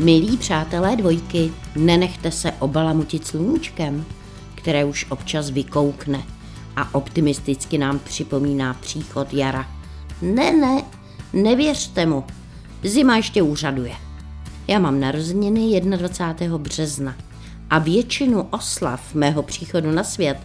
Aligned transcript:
Milí 0.00 0.36
přátelé 0.36 0.96
dvojky, 0.96 1.52
nenechte 1.76 2.30
se 2.30 2.52
obalamutit 2.52 3.26
sluníčkem, 3.26 4.04
které 4.54 4.84
už 4.84 5.06
občas 5.10 5.50
vykoukne 5.50 6.22
a 6.76 6.94
optimisticky 6.94 7.78
nám 7.78 7.98
připomíná 7.98 8.74
příchod 8.74 9.34
jara. 9.34 9.66
Ne, 10.22 10.52
ne, 10.52 10.82
nevěřte 11.32 12.06
mu, 12.06 12.24
zima 12.84 13.16
ještě 13.16 13.42
úřaduje. 13.42 13.92
Já 14.68 14.78
mám 14.78 15.00
narozeniny 15.00 15.80
21. 15.80 16.58
března 16.58 17.14
a 17.70 17.78
většinu 17.78 18.42
oslav 18.42 19.14
mého 19.14 19.42
příchodu 19.42 19.90
na 19.90 20.04
svět 20.04 20.38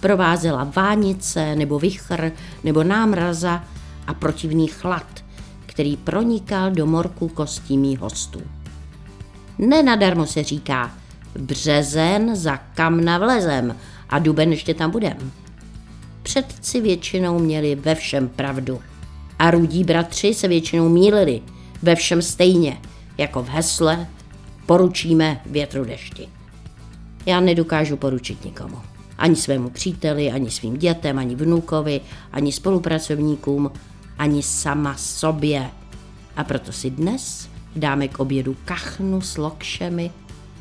provázela 0.00 0.70
vánice 0.76 1.56
nebo 1.56 1.78
vichr 1.78 2.32
nebo 2.64 2.84
námraza 2.84 3.64
a 4.06 4.14
protivný 4.14 4.66
chlad, 4.68 5.24
který 5.66 5.96
pronikal 5.96 6.70
do 6.70 6.86
morku 6.86 7.28
kostí 7.28 7.78
mých 7.78 7.98
hostů. 7.98 8.42
Nenadarmo 9.58 10.26
se 10.26 10.42
říká 10.42 10.94
březen 11.38 12.36
za 12.36 12.56
kamna 12.56 13.18
vlezem 13.18 13.76
a 14.08 14.18
duben 14.18 14.50
ještě 14.50 14.74
tam 14.74 14.90
budem. 14.90 15.32
Předci 16.22 16.80
většinou 16.80 17.38
měli 17.38 17.74
ve 17.74 17.94
všem 17.94 18.28
pravdu. 18.28 18.80
A 19.38 19.50
rudí 19.50 19.84
bratři 19.84 20.34
se 20.34 20.48
většinou 20.48 20.88
mílili 20.88 21.42
ve 21.82 21.94
všem 21.94 22.22
stejně, 22.22 22.80
jako 23.18 23.42
v 23.42 23.48
hesle 23.48 24.06
poručíme 24.66 25.40
větru 25.46 25.84
dešti. 25.84 26.28
Já 27.26 27.40
nedokážu 27.40 27.96
poručit 27.96 28.44
nikomu. 28.44 28.78
Ani 29.18 29.36
svému 29.36 29.70
příteli, 29.70 30.30
ani 30.30 30.50
svým 30.50 30.76
dětem, 30.76 31.18
ani 31.18 31.34
vnukovi, 31.34 32.00
ani 32.32 32.52
spolupracovníkům, 32.52 33.70
ani 34.18 34.42
sama 34.42 34.94
sobě. 34.96 35.70
A 36.36 36.44
proto 36.44 36.72
si 36.72 36.90
dnes 36.90 37.48
dáme 37.76 38.08
k 38.08 38.20
obědu 38.20 38.56
kachnu 38.64 39.20
s 39.20 39.36
lokšemi 39.36 40.10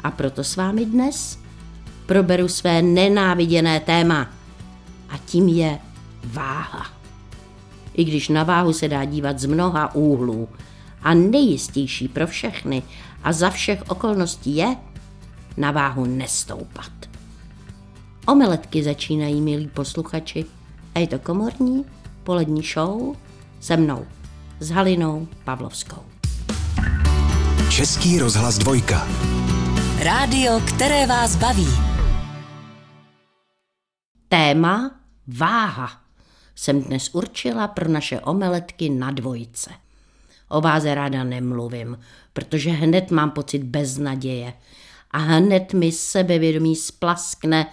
a 0.04 0.12
proto 0.12 0.44
s 0.44 0.56
vámi 0.56 0.86
dnes 0.86 1.40
proberu 2.06 2.48
své 2.48 2.81
nenáviděné 2.81 3.80
téma 3.80 4.30
a 5.09 5.17
tím 5.17 5.48
je 5.48 5.80
váha. 6.26 6.86
I 7.94 8.04
když 8.04 8.30
na 8.30 8.44
váhu 8.44 8.73
se 8.73 8.88
dá 8.88 9.06
dívat 9.06 9.39
z 9.39 9.45
mnoha 9.45 9.95
úhlů 9.95 10.50
a 11.02 11.14
nejistější 11.14 12.08
pro 12.08 12.28
všechny 12.28 12.84
a 13.23 13.34
za 13.34 13.50
všech 13.50 13.84
okolností 13.89 14.56
je 14.56 14.76
na 15.58 15.72
váhu 15.72 16.06
nestoupat. 16.06 16.92
Omeletky 18.28 18.84
začínají, 18.84 19.42
milí 19.42 19.67
posluchači, 19.67 20.45
a 20.95 21.00
je 21.00 21.08
to 21.08 21.20
komorní 21.20 21.86
polední 22.23 22.62
show 22.62 23.16
se 23.59 23.78
mnou, 23.78 24.06
s 24.59 24.70
Halinou 24.70 25.28
Pavlovskou. 25.44 26.11
Český 27.72 28.19
rozhlas 28.19 28.58
dvojka. 28.58 29.08
Rádio, 30.00 30.59
které 30.67 31.08
vás 31.08 31.36
baví. 31.36 31.67
Téma 34.27 35.00
váha 35.27 36.02
jsem 36.55 36.81
dnes 36.81 37.09
určila 37.16 37.67
pro 37.67 37.89
naše 37.89 38.19
omeletky 38.19 38.89
na 38.89 39.11
dvojce. 39.11 39.72
O 40.49 40.61
váze 40.61 40.95
ráda 40.95 41.23
nemluvím, 41.23 41.97
protože 42.33 42.69
hned 42.69 43.11
mám 43.11 43.31
pocit 43.31 43.64
beznaděje 43.64 44.53
a 45.11 45.17
hned 45.17 45.73
mi 45.73 45.92
sebevědomí 45.92 46.75
splaskne 46.75 47.67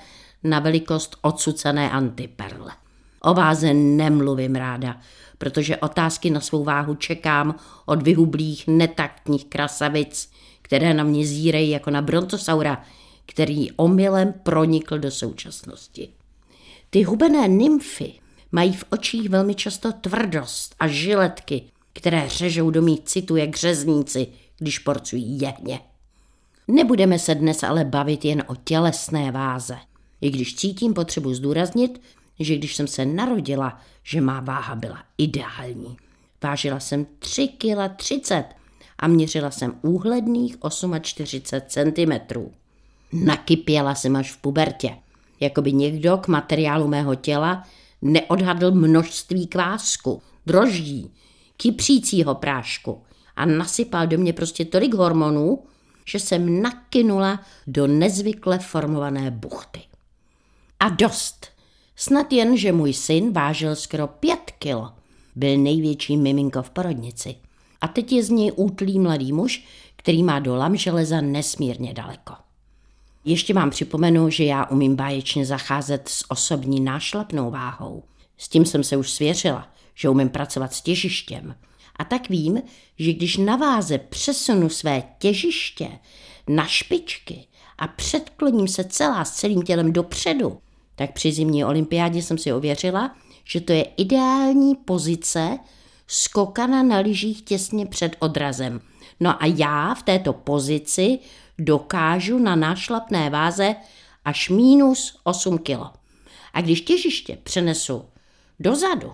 na 0.44 0.58
velikost 0.58 1.16
odsucené 1.22 1.90
antiperle. 1.90 2.72
O 3.20 3.34
váze 3.34 3.74
nemluvím 3.74 4.54
ráda, 4.54 4.96
protože 5.38 5.76
otázky 5.76 6.30
na 6.30 6.40
svou 6.40 6.64
váhu 6.64 6.94
čekám 6.94 7.54
od 7.86 8.02
vyhublých 8.02 8.66
netaktních 8.66 9.44
krasavic, 9.44 10.30
které 10.62 10.94
na 10.94 11.04
mě 11.04 11.26
zírají 11.26 11.70
jako 11.70 11.90
na 11.90 12.02
brontosaura, 12.02 12.82
který 13.26 13.72
omylem 13.72 14.34
pronikl 14.42 14.98
do 14.98 15.10
současnosti. 15.10 16.08
Ty 16.90 17.02
hubené 17.02 17.48
nymfy 17.48 18.12
mají 18.52 18.72
v 18.72 18.84
očích 18.90 19.28
velmi 19.28 19.54
často 19.54 19.92
tvrdost 19.92 20.74
a 20.80 20.88
žiletky, 20.88 21.62
které 21.92 22.28
řežou 22.28 22.70
do 22.70 22.82
mých 22.82 23.00
citů 23.00 23.36
jak 23.36 23.56
řezníci, 23.56 24.26
když 24.58 24.78
porcují 24.78 25.40
jehně. 25.40 25.80
Nebudeme 26.68 27.18
se 27.18 27.34
dnes 27.34 27.62
ale 27.62 27.84
bavit 27.84 28.24
jen 28.24 28.44
o 28.46 28.54
tělesné 28.54 29.32
váze, 29.32 29.76
i 30.20 30.30
když 30.30 30.54
cítím 30.54 30.94
potřebu 30.94 31.34
zdůraznit, 31.34 32.00
že 32.38 32.56
když 32.56 32.76
jsem 32.76 32.86
se 32.86 33.04
narodila, 33.06 33.80
že 34.02 34.20
má 34.20 34.40
váha 34.40 34.74
byla 34.74 34.98
ideální. 35.18 35.96
Vážila 36.42 36.80
jsem 36.80 37.06
3 37.18 37.48
kg 37.48 37.96
30 37.96 38.44
a 38.98 39.08
měřila 39.08 39.50
jsem 39.50 39.78
úhledných 39.82 40.56
48 41.00 41.92
cm. 41.92 42.12
Nakypěla 43.12 43.94
jsem 43.94 44.16
až 44.16 44.32
v 44.32 44.36
pubertě, 44.36 44.96
jako 45.40 45.62
by 45.62 45.72
někdo 45.72 46.16
k 46.16 46.28
materiálu 46.28 46.88
mého 46.88 47.14
těla 47.14 47.64
neodhadl 48.02 48.70
množství 48.70 49.46
kvásku, 49.46 50.22
droždí, 50.46 51.10
kypřícího 51.56 52.34
prášku 52.34 53.02
a 53.36 53.46
nasypal 53.46 54.06
do 54.06 54.18
mě 54.18 54.32
prostě 54.32 54.64
tolik 54.64 54.94
hormonů, 54.94 55.64
že 56.04 56.20
jsem 56.20 56.62
nakynula 56.62 57.40
do 57.66 57.86
nezvykle 57.86 58.58
formované 58.58 59.30
buchty. 59.30 59.80
A 60.80 60.88
dost. 60.88 61.57
Snad 62.00 62.32
jen, 62.32 62.56
že 62.56 62.72
můj 62.72 62.92
syn 62.92 63.32
vážil 63.32 63.76
skoro 63.76 64.06
pět 64.06 64.50
kilo. 64.58 64.92
Byl 65.36 65.58
největší 65.58 66.16
miminko 66.16 66.62
v 66.62 66.70
porodnici. 66.70 67.34
A 67.80 67.88
teď 67.88 68.12
je 68.12 68.22
z 68.22 68.30
něj 68.30 68.52
útlý 68.56 68.98
mladý 68.98 69.32
muž, 69.32 69.64
který 69.96 70.22
má 70.22 70.38
do 70.38 70.54
lam 70.54 70.76
železa 70.76 71.20
nesmírně 71.20 71.94
daleko. 71.94 72.34
Ještě 73.24 73.54
vám 73.54 73.70
připomenu, 73.70 74.30
že 74.30 74.44
já 74.44 74.64
umím 74.64 74.96
báječně 74.96 75.46
zacházet 75.46 76.08
s 76.08 76.30
osobní 76.30 76.80
nášlapnou 76.80 77.50
váhou. 77.50 78.02
S 78.36 78.48
tím 78.48 78.66
jsem 78.66 78.84
se 78.84 78.96
už 78.96 79.10
svěřila, 79.10 79.68
že 79.94 80.08
umím 80.08 80.28
pracovat 80.28 80.74
s 80.74 80.80
těžištěm. 80.80 81.54
A 81.96 82.04
tak 82.04 82.28
vím, 82.28 82.62
že 82.98 83.12
když 83.12 83.36
na 83.36 83.56
váze 83.56 83.98
přesunu 83.98 84.68
své 84.68 85.02
těžiště 85.18 85.88
na 86.48 86.66
špičky 86.66 87.44
a 87.78 87.88
předkloním 87.88 88.68
se 88.68 88.84
celá 88.84 89.24
s 89.24 89.32
celým 89.32 89.62
tělem 89.62 89.92
dopředu, 89.92 90.58
tak 90.98 91.12
při 91.12 91.32
zimní 91.32 91.64
olympiádě 91.64 92.22
jsem 92.22 92.38
si 92.38 92.52
ověřila, 92.52 93.16
že 93.44 93.60
to 93.60 93.72
je 93.72 93.82
ideální 93.82 94.74
pozice 94.74 95.58
skokana 96.06 96.82
na 96.82 96.98
lyžích 96.98 97.42
těsně 97.42 97.86
před 97.86 98.16
odrazem. 98.18 98.80
No 99.20 99.42
a 99.42 99.46
já 99.46 99.94
v 99.94 100.02
této 100.02 100.32
pozici 100.32 101.18
dokážu 101.58 102.38
na 102.38 102.56
nášlapné 102.56 103.30
váze 103.30 103.76
až 104.24 104.48
minus 104.48 105.20
8 105.24 105.58
kilo. 105.58 105.90
A 106.52 106.60
když 106.60 106.80
těžiště 106.80 107.38
přenesu 107.42 108.04
dozadu, 108.60 109.12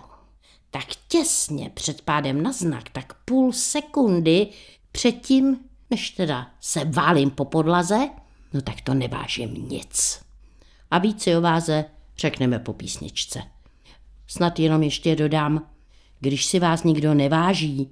tak 0.71 0.85
těsně 1.07 1.71
před 1.73 2.01
pádem 2.01 2.43
na 2.43 2.51
znak, 2.51 2.89
tak 2.89 3.13
půl 3.25 3.53
sekundy 3.53 4.47
předtím, 4.91 5.59
než 5.89 6.09
teda 6.09 6.47
se 6.61 6.85
válím 6.85 7.31
po 7.31 7.45
podlaze, 7.45 8.09
no 8.53 8.61
tak 8.61 8.81
to 8.81 8.93
nevážím 8.93 9.69
nic. 9.69 10.24
A 10.91 10.97
více 10.97 11.37
o 11.37 11.41
váze 11.41 11.85
řekneme 12.17 12.59
po 12.59 12.73
písničce. 12.73 13.41
Snad 14.27 14.59
jenom 14.59 14.83
ještě 14.83 15.15
dodám, 15.15 15.69
když 16.19 16.45
si 16.45 16.59
vás 16.59 16.83
nikdo 16.83 17.13
neváží, 17.13 17.89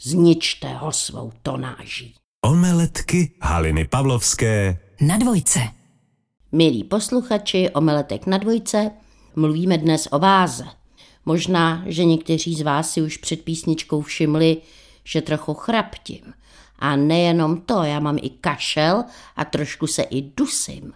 zničte 0.00 0.68
ho 0.68 0.92
svou 0.92 1.32
tonáží. 1.42 2.14
Omeletky 2.44 3.34
Haliny 3.42 3.84
Pavlovské 3.84 4.78
Na 5.00 5.18
dvojce. 5.18 5.60
Milí 6.52 6.84
posluchači 6.84 7.70
Omeletek 7.70 8.26
na 8.26 8.38
dvojce, 8.38 8.90
mluvíme 9.36 9.78
dnes 9.78 10.08
o 10.10 10.18
váze. 10.18 10.64
Možná, 11.24 11.82
že 11.86 12.04
někteří 12.04 12.54
z 12.54 12.62
vás 12.62 12.90
si 12.90 13.02
už 13.02 13.16
před 13.16 13.42
písničkou 13.42 14.02
všimli, 14.02 14.56
že 15.04 15.22
trochu 15.22 15.54
chraptím. 15.54 16.34
A 16.78 16.96
nejenom 16.96 17.60
to, 17.60 17.82
já 17.82 18.00
mám 18.00 18.18
i 18.22 18.30
kašel 18.30 19.04
a 19.36 19.44
trošku 19.44 19.86
se 19.86 20.02
i 20.02 20.22
dusím. 20.36 20.92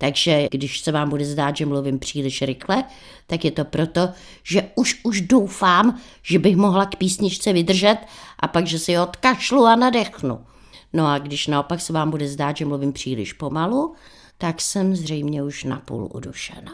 Takže 0.00 0.48
když 0.50 0.80
se 0.80 0.92
vám 0.92 1.10
bude 1.10 1.24
zdát, 1.24 1.56
že 1.56 1.66
mluvím 1.66 1.98
příliš 1.98 2.42
rychle, 2.42 2.84
tak 3.26 3.44
je 3.44 3.50
to 3.50 3.64
proto, 3.64 4.08
že 4.42 4.70
už 4.74 5.00
už 5.02 5.20
doufám, 5.20 6.00
že 6.22 6.38
bych 6.38 6.56
mohla 6.56 6.86
k 6.86 6.96
písničce 6.96 7.52
vydržet 7.52 7.96
a 8.38 8.48
pak, 8.48 8.66
že 8.66 8.78
si 8.78 8.98
odkašlu 8.98 9.64
a 9.64 9.76
nadechnu. 9.76 10.44
No 10.92 11.06
a 11.06 11.18
když 11.18 11.46
naopak 11.46 11.80
se 11.80 11.92
vám 11.92 12.10
bude 12.10 12.28
zdát, 12.28 12.56
že 12.56 12.64
mluvím 12.64 12.92
příliš 12.92 13.32
pomalu, 13.32 13.94
tak 14.38 14.60
jsem 14.60 14.96
zřejmě 14.96 15.42
už 15.42 15.64
napůl 15.64 16.08
udušena. 16.14 16.72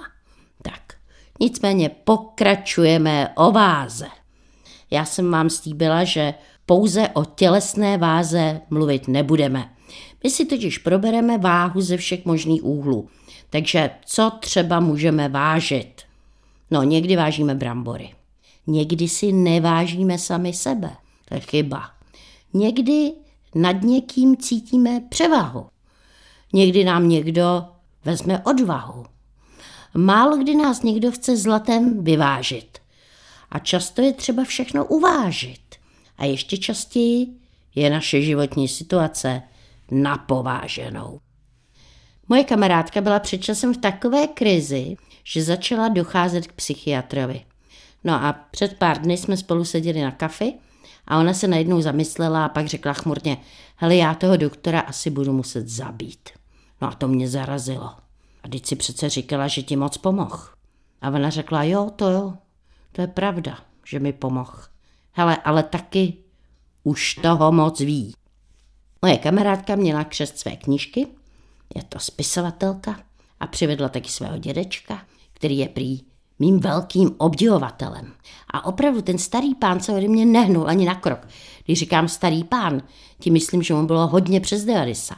Tak, 0.63 0.83
nicméně 1.41 1.89
pokračujeme 1.89 3.29
o 3.35 3.51
váze. 3.51 4.07
Já 4.91 5.05
jsem 5.05 5.31
vám 5.31 5.51
slíbila, 5.51 6.05
že 6.05 6.35
pouze 6.67 7.09
o 7.09 7.25
tělesné 7.25 7.99
váze 7.99 8.61
mluvit 8.71 9.09
nebudeme. 9.09 9.76
My 10.27 10.31
si 10.31 10.47
totiž 10.47 10.79
probereme 10.79 11.39
váhu 11.39 11.81
ze 11.81 11.97
všech 11.97 12.25
možných 12.25 12.65
úhlů. 12.65 13.09
Takže 13.51 13.91
co 14.07 14.33
třeba 14.41 14.81
můžeme 14.81 15.29
vážit? 15.29 16.03
No, 16.71 16.83
někdy 16.83 17.17
vážíme 17.17 17.55
brambory. 17.55 18.15
Někdy 18.67 19.09
si 19.09 19.33
nevážíme 19.33 20.19
sami 20.19 20.53
sebe. 20.53 20.91
To 21.29 21.35
je 21.35 21.41
chyba. 21.41 21.91
Někdy 22.55 23.13
nad 23.55 23.83
někým 23.83 24.37
cítíme 24.37 25.01
převahu. 25.09 25.67
Někdy 26.53 26.85
nám 26.85 27.09
někdo 27.09 27.65
vezme 28.05 28.39
odvahu. 28.39 29.07
Málo 29.95 30.37
kdy 30.37 30.55
nás 30.55 30.83
někdo 30.83 31.13
chce 31.13 31.37
zlatem 31.37 32.05
vyvážit. 32.05 32.79
A 33.51 33.59
často 33.59 34.03
je 34.03 34.13
třeba 34.13 34.45
všechno 34.45 34.85
uvážit. 34.85 35.77
A 36.19 36.25
ještě 36.25 36.59
častěji 36.59 37.27
je 37.75 37.91
naše 37.91 38.23
životní 38.23 38.69
situace 38.69 39.43
napováženou. 39.91 41.21
Moje 42.29 42.45
kamarádka 42.45 43.01
byla 43.01 43.21
před 43.21 43.39
časem 43.39 43.75
v 43.75 43.79
takové 43.79 44.27
krizi, 44.27 44.97
že 45.25 45.43
začala 45.43 45.89
docházet 45.89 46.47
k 46.47 46.53
psychiatrovi. 46.53 47.45
No 48.05 48.15
a 48.15 48.33
před 48.51 48.79
pár 48.79 49.01
dny 49.01 49.17
jsme 49.17 49.37
spolu 49.37 49.65
seděli 49.65 50.03
na 50.03 50.11
kafi 50.11 50.55
a 51.07 51.19
ona 51.19 51.35
se 51.35 51.49
najednou 51.49 51.81
zamyslela 51.81 52.45
a 52.45 52.49
pak 52.49 52.67
řekla 52.67 52.93
chmurně, 52.93 53.37
hele, 53.77 53.97
já 53.97 54.15
toho 54.15 54.37
doktora 54.37 54.81
asi 54.81 55.11
budu 55.11 55.33
muset 55.33 55.69
zabít. 55.69 56.29
No 56.81 56.89
a 56.89 56.95
to 56.95 57.09
mě 57.09 57.29
zarazilo. 57.29 57.91
A 58.43 58.49
teď 58.49 58.67
si 58.67 58.77
přece 58.77 59.09
říkala, 59.09 59.49
že 59.49 59.63
ti 59.63 59.77
moc 59.77 59.97
pomohl. 59.97 60.39
A 61.03 61.11
ona 61.11 61.31
řekla, 61.31 61.63
jo, 61.63 61.91
to 61.97 62.11
jo, 62.11 62.35
to 62.93 63.01
je 63.01 63.07
pravda, 63.07 63.59
že 63.85 63.99
mi 63.99 64.13
pomohl. 64.13 64.59
Hele, 65.13 65.37
ale 65.37 65.63
taky 65.63 66.15
už 66.85 67.15
toho 67.15 67.53
moc 67.53 67.81
ví. 67.81 68.15
Moje 69.07 69.19
kamarádka 69.19 69.77
měla 69.77 70.05
křest 70.05 70.39
své 70.39 70.57
knížky, 70.57 71.07
je 71.75 71.83
to 71.83 71.99
spisovatelka 71.99 73.01
a 73.41 73.47
přivedla 73.47 73.89
taky 73.89 74.09
svého 74.09 74.39
dědečka, 74.39 75.03
který 75.33 75.59
je 75.59 75.69
prý 75.69 76.01
mým 76.39 76.61
velkým 76.61 77.15
obdivovatelem. 77.19 78.13
A 78.51 78.67
opravdu 78.67 79.03
ten 79.03 79.19
starý 79.19 79.55
pán 79.55 79.81
se 79.81 79.93
ode 79.93 80.09
mě 80.09 80.27
nehnul 80.27 80.69
ani 80.69 80.87
na 80.87 80.95
krok. 80.95 81.29
Když 81.65 81.79
říkám 81.79 82.09
starý 82.09 82.45
pán, 82.45 82.83
tím 83.19 83.33
myslím, 83.33 83.63
že 83.63 83.75
mu 83.75 83.87
bylo 83.87 84.07
hodně 84.07 84.41
přes 84.41 84.65
90. 84.65 85.17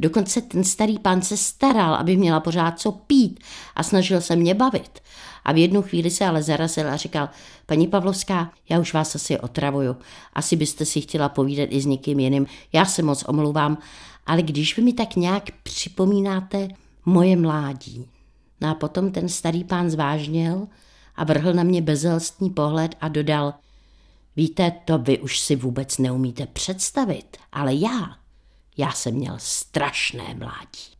Dokonce 0.00 0.40
ten 0.40 0.64
starý 0.64 0.98
pán 0.98 1.22
se 1.22 1.36
staral, 1.36 1.94
aby 1.94 2.16
měla 2.16 2.40
pořád 2.40 2.80
co 2.80 2.92
pít 2.92 3.40
a 3.76 3.82
snažil 3.82 4.20
se 4.20 4.36
mě 4.36 4.54
bavit. 4.54 5.00
A 5.44 5.52
v 5.52 5.56
jednu 5.56 5.82
chvíli 5.82 6.10
se 6.10 6.26
ale 6.26 6.42
zarazil 6.42 6.90
a 6.90 6.96
říkal, 6.96 7.28
paní 7.66 7.86
Pavlovská, 7.86 8.52
já 8.68 8.78
už 8.80 8.94
vás 8.94 9.14
asi 9.14 9.40
otravuju. 9.40 9.96
Asi 10.32 10.56
byste 10.56 10.84
si 10.84 11.00
chtěla 11.00 11.28
povídat 11.28 11.68
i 11.72 11.80
s 11.80 11.86
někým 11.86 12.20
jiným. 12.20 12.46
Já 12.72 12.84
se 12.84 13.02
moc 13.02 13.24
omlouvám, 13.28 13.78
ale 14.26 14.42
když 14.42 14.76
vy 14.76 14.82
mi 14.82 14.92
tak 14.92 15.16
nějak 15.16 15.50
připomínáte 15.62 16.68
moje 17.06 17.36
mládí. 17.36 18.08
No 18.60 18.70
a 18.70 18.74
potom 18.74 19.12
ten 19.12 19.28
starý 19.28 19.64
pán 19.64 19.90
zvážněl 19.90 20.68
a 21.16 21.24
vrhl 21.24 21.52
na 21.52 21.62
mě 21.62 21.82
bezelstní 21.82 22.50
pohled 22.50 22.94
a 23.00 23.08
dodal, 23.08 23.54
víte, 24.36 24.72
to 24.84 24.98
vy 24.98 25.18
už 25.18 25.40
si 25.40 25.56
vůbec 25.56 25.98
neumíte 25.98 26.46
představit, 26.46 27.36
ale 27.52 27.74
já, 27.74 28.16
já 28.76 28.92
jsem 28.92 29.14
měl 29.14 29.34
strašné 29.38 30.34
mládí. 30.34 30.97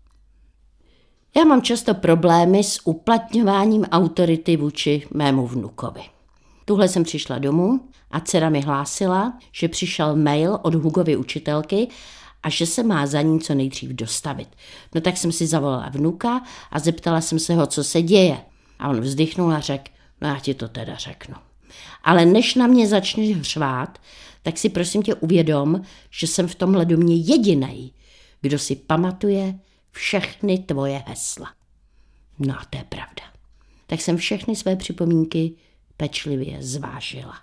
Já 1.39 1.45
mám 1.45 1.63
často 1.63 1.95
problémy 1.95 2.65
s 2.65 2.81
uplatňováním 2.85 3.85
autority 3.85 4.57
vůči 4.57 5.07
mému 5.15 5.47
vnukovi. 5.47 6.01
Tuhle 6.65 6.89
jsem 6.89 7.05
přišla 7.05 7.39
domů 7.39 7.81
a 8.11 8.21
dcera 8.21 8.49
mi 8.49 8.61
hlásila, 8.61 9.39
že 9.53 9.69
přišel 9.69 10.17
mail 10.17 10.59
od 10.63 10.75
Hugovy 10.75 11.17
učitelky 11.17 11.89
a 12.43 12.51
že 12.51 12.67
se 12.67 12.83
má 12.83 13.07
za 13.07 13.23
ní 13.23 13.41
co 13.41 13.55
nejdřív 13.55 13.91
dostavit. 13.91 14.49
No 14.95 15.01
tak 15.01 15.17
jsem 15.17 15.33
si 15.33 15.47
zavolala 15.47 15.89
vnuka 15.89 16.43
a 16.71 16.79
zeptala 16.79 17.21
jsem 17.21 17.39
se 17.39 17.55
ho, 17.55 17.67
co 17.67 17.85
se 17.85 18.03
děje. 18.03 18.39
A 18.79 18.89
on 18.89 19.01
vzdychnul 19.01 19.53
a 19.53 19.61
řekl, 19.61 19.91
no 20.21 20.29
já 20.29 20.39
ti 20.39 20.55
to 20.55 20.69
teda 20.69 20.95
řeknu. 20.95 21.35
Ale 22.05 22.27
než 22.27 22.55
na 22.55 22.67
mě 22.67 22.89
začneš 22.89 23.37
hřvát, 23.37 23.99
tak 24.43 24.59
si 24.59 24.69
prosím 24.69 25.03
tě 25.03 25.15
uvědom, 25.15 25.83
že 26.11 26.27
jsem 26.27 26.49
v 26.49 26.55
tomhle 26.55 26.85
domě 26.85 27.17
jediný, 27.17 27.93
kdo 28.41 28.59
si 28.59 28.77
pamatuje 28.77 29.59
všechny 29.93 30.59
tvoje 30.59 31.03
hesla. 31.07 31.53
No 32.39 32.55
a 32.61 32.65
to 32.71 32.79
je 32.79 32.85
pravda. 32.85 33.23
Tak 33.87 34.01
jsem 34.01 34.17
všechny 34.17 34.57
své 34.57 34.77
připomínky 34.77 35.53
pečlivě 35.97 36.63
zvážila. 36.63 37.35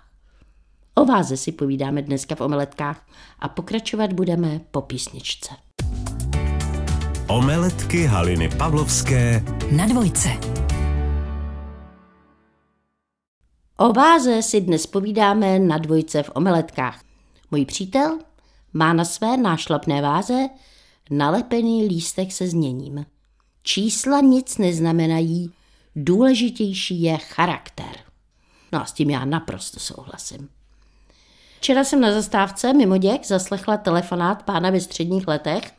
O 0.94 1.04
váze 1.04 1.36
si 1.36 1.52
povídáme 1.52 2.02
dneska 2.02 2.34
v 2.34 2.40
omeletkách 2.40 3.06
a 3.38 3.48
pokračovat 3.48 4.12
budeme 4.12 4.60
po 4.70 4.80
písničce. 4.82 5.54
Omeletky 7.28 8.04
Haliny 8.04 8.48
Pavlovské 8.48 9.44
Na 9.70 9.86
dvojce. 9.86 10.28
O 13.76 13.92
váze 13.92 14.42
si 14.42 14.60
dnes 14.60 14.86
povídáme 14.86 15.58
na 15.58 15.78
dvojce 15.78 16.22
v 16.22 16.30
omeletkách. 16.34 17.02
Můj 17.50 17.64
přítel 17.64 18.18
má 18.72 18.92
na 18.92 19.04
své 19.04 19.36
nášlapné 19.36 20.02
váze 20.02 20.48
nalepený 21.10 21.86
lístek 21.86 22.32
se 22.32 22.48
zněním. 22.48 23.06
Čísla 23.62 24.20
nic 24.20 24.58
neznamenají, 24.58 25.50
důležitější 25.96 27.02
je 27.02 27.16
charakter. 27.16 27.96
No 28.72 28.82
a 28.82 28.84
s 28.84 28.92
tím 28.92 29.10
já 29.10 29.24
naprosto 29.24 29.80
souhlasím. 29.80 30.48
Včera 31.58 31.84
jsem 31.84 32.00
na 32.00 32.12
zastávce 32.12 32.72
mimo 32.72 32.96
děk 32.96 33.26
zaslechla 33.26 33.76
telefonát 33.76 34.42
pána 34.42 34.70
ve 34.70 34.80
středních 34.80 35.28
letech 35.28 35.72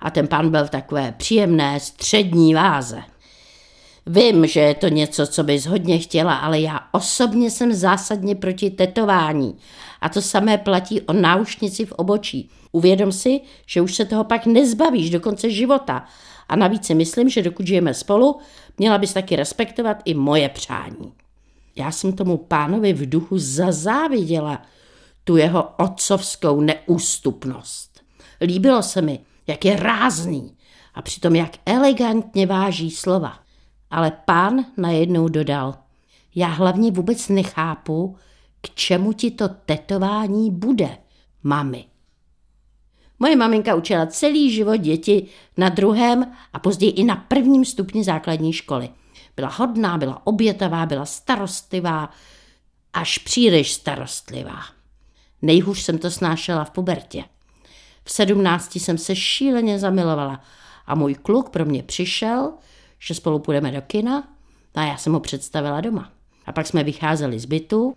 a 0.00 0.10
ten 0.10 0.28
pán 0.28 0.50
byl 0.50 0.66
v 0.66 0.70
takové 0.70 1.12
příjemné 1.12 1.80
střední 1.80 2.54
váze. 2.54 3.02
Vím, 4.06 4.46
že 4.46 4.60
je 4.60 4.74
to 4.74 4.88
něco, 4.88 5.26
co 5.26 5.42
bys 5.42 5.66
hodně 5.66 5.98
chtěla, 5.98 6.34
ale 6.34 6.60
já 6.60 6.80
osobně 6.92 7.50
jsem 7.50 7.74
zásadně 7.74 8.34
proti 8.34 8.70
tetování. 8.70 9.58
A 10.00 10.08
to 10.08 10.22
samé 10.22 10.58
platí 10.58 11.00
o 11.00 11.12
náušnici 11.12 11.86
v 11.86 11.92
obočí. 11.92 12.50
Uvědom 12.72 13.12
si, 13.12 13.40
že 13.66 13.80
už 13.80 13.94
se 13.94 14.04
toho 14.04 14.24
pak 14.24 14.46
nezbavíš 14.46 15.10
do 15.10 15.20
konce 15.20 15.50
života. 15.50 16.04
A 16.48 16.56
navíc 16.56 16.86
si 16.86 16.94
myslím, 16.94 17.28
že 17.28 17.42
dokud 17.42 17.66
žijeme 17.66 17.94
spolu, 17.94 18.38
měla 18.78 18.98
bys 18.98 19.12
taky 19.12 19.36
respektovat 19.36 19.96
i 20.04 20.14
moje 20.14 20.48
přání. 20.48 21.12
Já 21.76 21.90
jsem 21.90 22.12
tomu 22.12 22.36
pánovi 22.36 22.92
v 22.92 23.08
duchu 23.08 23.38
zazáviděla, 23.38 24.62
tu 25.24 25.36
jeho 25.36 25.68
otcovskou 25.78 26.60
neústupnost. 26.60 28.00
Líbilo 28.40 28.82
se 28.82 29.02
mi, 29.02 29.20
jak 29.46 29.64
je 29.64 29.76
rázný 29.76 30.56
a 30.94 31.02
přitom 31.02 31.34
jak 31.34 31.50
elegantně 31.66 32.46
váží 32.46 32.90
slova. 32.90 33.43
Ale 33.94 34.12
pán 34.24 34.64
najednou 34.76 35.28
dodal, 35.28 35.74
já 36.34 36.46
hlavně 36.46 36.90
vůbec 36.90 37.28
nechápu, 37.28 38.16
k 38.60 38.74
čemu 38.74 39.12
ti 39.12 39.30
to 39.30 39.48
tetování 39.48 40.50
bude, 40.50 40.98
mami. 41.42 41.84
Moje 43.18 43.36
maminka 43.36 43.74
učila 43.74 44.06
celý 44.06 44.50
život 44.50 44.76
děti 44.76 45.26
na 45.56 45.68
druhém 45.68 46.32
a 46.52 46.58
později 46.58 46.92
i 46.92 47.04
na 47.04 47.16
prvním 47.16 47.64
stupni 47.64 48.04
základní 48.04 48.52
školy. 48.52 48.88
Byla 49.36 49.48
hodná, 49.48 49.98
byla 49.98 50.26
obětavá, 50.26 50.86
byla 50.86 51.06
starostlivá, 51.06 52.10
až 52.92 53.18
příliš 53.18 53.72
starostlivá. 53.72 54.60
Nejhůř 55.42 55.78
jsem 55.78 55.98
to 55.98 56.10
snášela 56.10 56.64
v 56.64 56.70
pubertě. 56.70 57.24
V 58.04 58.12
sedmnácti 58.12 58.80
jsem 58.80 58.98
se 58.98 59.16
šíleně 59.16 59.78
zamilovala 59.78 60.40
a 60.86 60.94
můj 60.94 61.14
kluk 61.14 61.50
pro 61.50 61.64
mě 61.64 61.82
přišel, 61.82 62.52
že 63.04 63.14
spolu 63.14 63.38
půjdeme 63.38 63.72
do 63.72 63.82
kina 63.82 64.28
a 64.74 64.82
já 64.82 64.96
jsem 64.96 65.12
ho 65.12 65.20
představila 65.20 65.80
doma. 65.80 66.12
A 66.46 66.52
pak 66.52 66.66
jsme 66.66 66.84
vycházeli 66.84 67.38
z 67.38 67.44
bytu, 67.44 67.96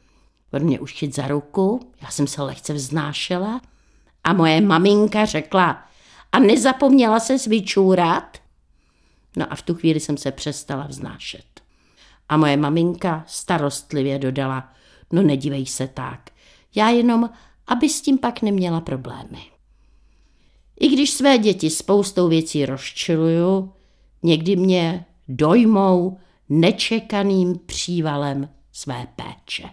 on 0.54 0.64
mě 0.64 0.80
už 0.80 1.06
za 1.12 1.28
ruku, 1.28 1.92
já 2.02 2.10
jsem 2.10 2.28
se 2.28 2.42
lehce 2.42 2.74
vznášela 2.74 3.62
a 4.24 4.34
moje 4.34 4.62
maminka 4.62 5.26
řekla, 5.26 5.84
a 6.32 6.40
nezapomněla 6.40 7.20
se 7.20 7.38
vyčůrat? 7.50 8.38
No 9.36 9.52
a 9.54 9.56
v 9.56 9.62
tu 9.62 9.76
chvíli 9.76 10.00
jsem 10.00 10.18
se 10.18 10.32
přestala 10.32 10.88
vznášet. 10.88 11.46
A 12.30 12.38
moje 12.38 12.58
maminka 12.58 13.24
starostlivě 13.28 14.20
dodala, 14.20 14.70
no 15.12 15.22
nedívej 15.22 15.66
se 15.66 15.88
tak, 15.88 16.30
já 16.76 16.90
jenom, 16.90 17.30
aby 17.68 17.90
s 17.90 18.02
tím 18.02 18.18
pak 18.18 18.42
neměla 18.42 18.82
problémy. 18.82 19.42
I 20.80 20.88
když 20.88 21.12
své 21.12 21.38
děti 21.38 21.70
spoustou 21.70 22.28
věcí 22.28 22.66
rozčiluju, 22.66 23.74
někdy 24.24 24.56
mě 24.56 25.06
dojmou 25.28 26.18
nečekaným 26.50 27.60
přívalem 27.66 28.50
své 28.72 29.08
péče. 29.16 29.64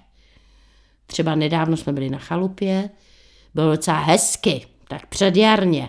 Třeba 1.07 1.35
nedávno 1.35 1.77
jsme 1.77 1.93
byli 1.93 2.11
na 2.11 2.19
chalupě, 2.19 2.91
bylo 3.55 3.71
docela 3.71 3.99
hezky, 3.99 4.67
tak 4.89 5.07
předjarně. 5.07 5.89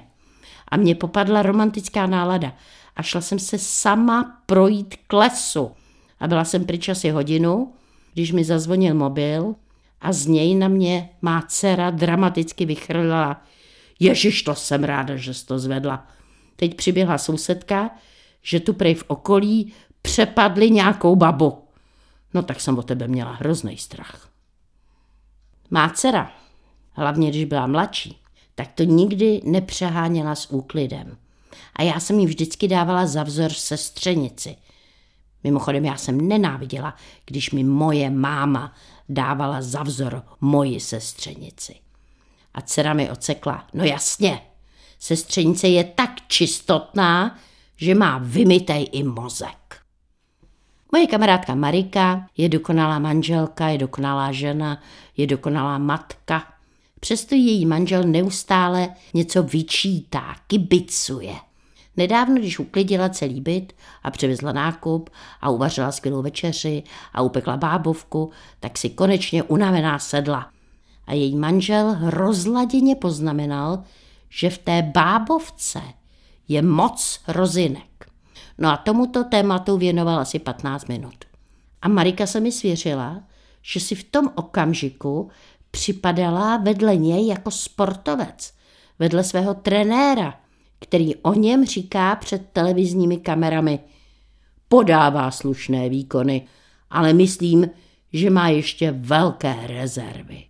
A 0.68 0.78
mě 0.78 0.96
popadla 0.96 1.42
romantická 1.42 2.06
nálada 2.06 2.54
a 2.96 3.04
šla 3.04 3.22
jsem 3.22 3.40
se 3.40 3.58
sama 3.58 4.42
projít 4.46 4.96
k 5.08 5.14
lesu. 5.14 5.72
A 6.20 6.28
byla 6.28 6.46
jsem 6.46 6.66
pryč 6.66 6.90
asi 6.90 7.10
hodinu, 7.10 7.74
když 8.14 8.32
mi 8.32 8.44
zazvonil 8.44 8.96
mobil 8.96 9.56
a 10.02 10.14
z 10.14 10.28
něj 10.28 10.56
na 10.56 10.68
mě 10.68 11.10
má 11.22 11.42
dcera 11.48 11.90
dramaticky 11.90 12.66
vychrlila. 12.66 13.42
Ježiš, 14.00 14.44
to 14.44 14.56
jsem 14.56 14.84
ráda, 14.84 15.16
že 15.16 15.34
jsi 15.34 15.46
to 15.46 15.60
zvedla. 15.60 16.08
Teď 16.56 16.76
přiběhla 16.76 17.18
sousedka, 17.18 17.92
že 18.46 18.60
tu 18.60 18.74
prej 18.74 18.96
v 18.96 19.04
okolí 19.08 19.74
přepadli 20.02 20.72
nějakou 20.72 21.16
babu. 21.16 21.64
No 22.34 22.44
tak 22.44 22.62
jsem 22.62 22.78
o 22.78 22.84
tebe 22.84 23.08
měla 23.08 23.32
hrozný 23.32 23.78
strach. 23.78 24.30
Má 25.70 25.90
dcera, 25.90 26.32
hlavně 26.92 27.30
když 27.30 27.46
byla 27.46 27.68
mladší, 27.68 28.22
tak 28.56 28.72
to 28.76 28.84
nikdy 28.84 29.42
nepřeháněla 29.44 30.36
s 30.36 30.52
úklidem. 30.52 31.18
A 31.76 31.84
já 31.84 32.00
jsem 32.00 32.20
jí 32.20 32.26
vždycky 32.26 32.68
dávala 32.68 33.08
za 33.08 33.24
vzor 33.24 33.54
sestřenici. 33.54 34.56
Mimochodem, 35.44 35.86
já 35.86 35.98
jsem 35.98 36.28
nenáviděla, 36.28 36.96
když 37.26 37.52
mi 37.52 37.64
moje 37.64 38.10
máma 38.10 38.74
dávala 39.10 39.62
za 39.62 39.84
vzor 39.84 40.24
moji 40.42 40.80
sestřenici. 40.80 41.76
A 42.54 42.62
dcera 42.62 42.94
mi 42.94 43.12
ocekla, 43.12 43.68
no 43.74 43.84
jasně, 43.84 44.42
sestřenice 45.00 45.68
je 45.68 45.84
tak 45.84 46.12
čistotná, 46.28 47.40
že 47.76 47.96
má 47.96 48.18
vymitej 48.24 48.90
i 48.92 49.04
mozek. 49.04 49.86
Moje 50.92 51.08
kamarádka 51.08 51.56
Marika 51.56 52.28
je 52.38 52.50
dokonalá 52.50 53.00
manželka, 53.00 53.68
je 53.68 53.78
dokonalá 53.78 54.32
žena, 54.32 54.82
je 55.18 55.28
dokonalá 55.28 55.78
matka. 55.78 56.44
Přesto 57.00 57.36
její 57.36 57.66
manžel 57.66 58.04
neustále 58.04 58.90
něco 59.14 59.44
vyčítá, 59.44 60.36
kibicuje. 60.48 61.36
Nedávno, 61.98 62.36
když 62.36 62.60
uklidila 62.60 63.10
celý 63.10 63.42
byt 63.42 63.74
a 64.04 64.12
přivezla 64.12 64.52
nákup 64.52 65.10
a 65.42 65.50
uvařila 65.50 65.92
skvělou 65.92 66.22
večeři 66.22 66.84
a 67.14 67.22
upekla 67.22 67.58
bábovku, 67.58 68.32
tak 68.60 68.78
si 68.78 68.90
konečně 68.90 69.44
unavená 69.44 70.00
sedla. 70.00 70.50
A 71.08 71.14
její 71.14 71.36
manžel 71.36 71.98
rozladěně 72.02 72.96
poznamenal, 72.96 73.84
že 74.30 74.50
v 74.50 74.58
té 74.58 74.82
bábovce 74.82 75.82
je 76.48 76.62
moc 76.62 77.20
rozinek. 77.28 78.12
No 78.58 78.70
a 78.70 78.78
tomuto 78.78 79.24
tématu 79.24 79.78
věnoval 79.78 80.20
asi 80.20 80.40
15 80.40 80.88
minut. 80.88 81.16
A 81.82 81.88
Marika 81.88 82.28
se 82.28 82.40
mi 82.40 82.52
svěřila, 82.52 83.24
že 83.62 83.80
si 83.80 83.96
v 83.96 84.04
tom 84.04 84.30
okamžiku 84.36 85.30
připadala 85.72 86.58
vedle 86.58 86.96
něj 86.96 87.28
jako 87.28 87.52
sportovec, 87.52 88.54
vedle 89.00 89.24
svého 89.24 89.54
trenéra, 89.54 90.40
který 90.80 91.16
o 91.16 91.34
něm 91.34 91.66
říká 91.66 92.16
před 92.16 92.50
televizními 92.54 93.18
kamerami. 93.18 93.80
Podává 94.68 95.32
slušné 95.32 95.90
výkony, 95.90 96.48
ale 96.90 97.14
myslím, 97.14 97.70
že 98.14 98.30
má 98.30 98.50
ještě 98.50 98.92
velké 98.92 99.56
rezervy. 99.68 100.44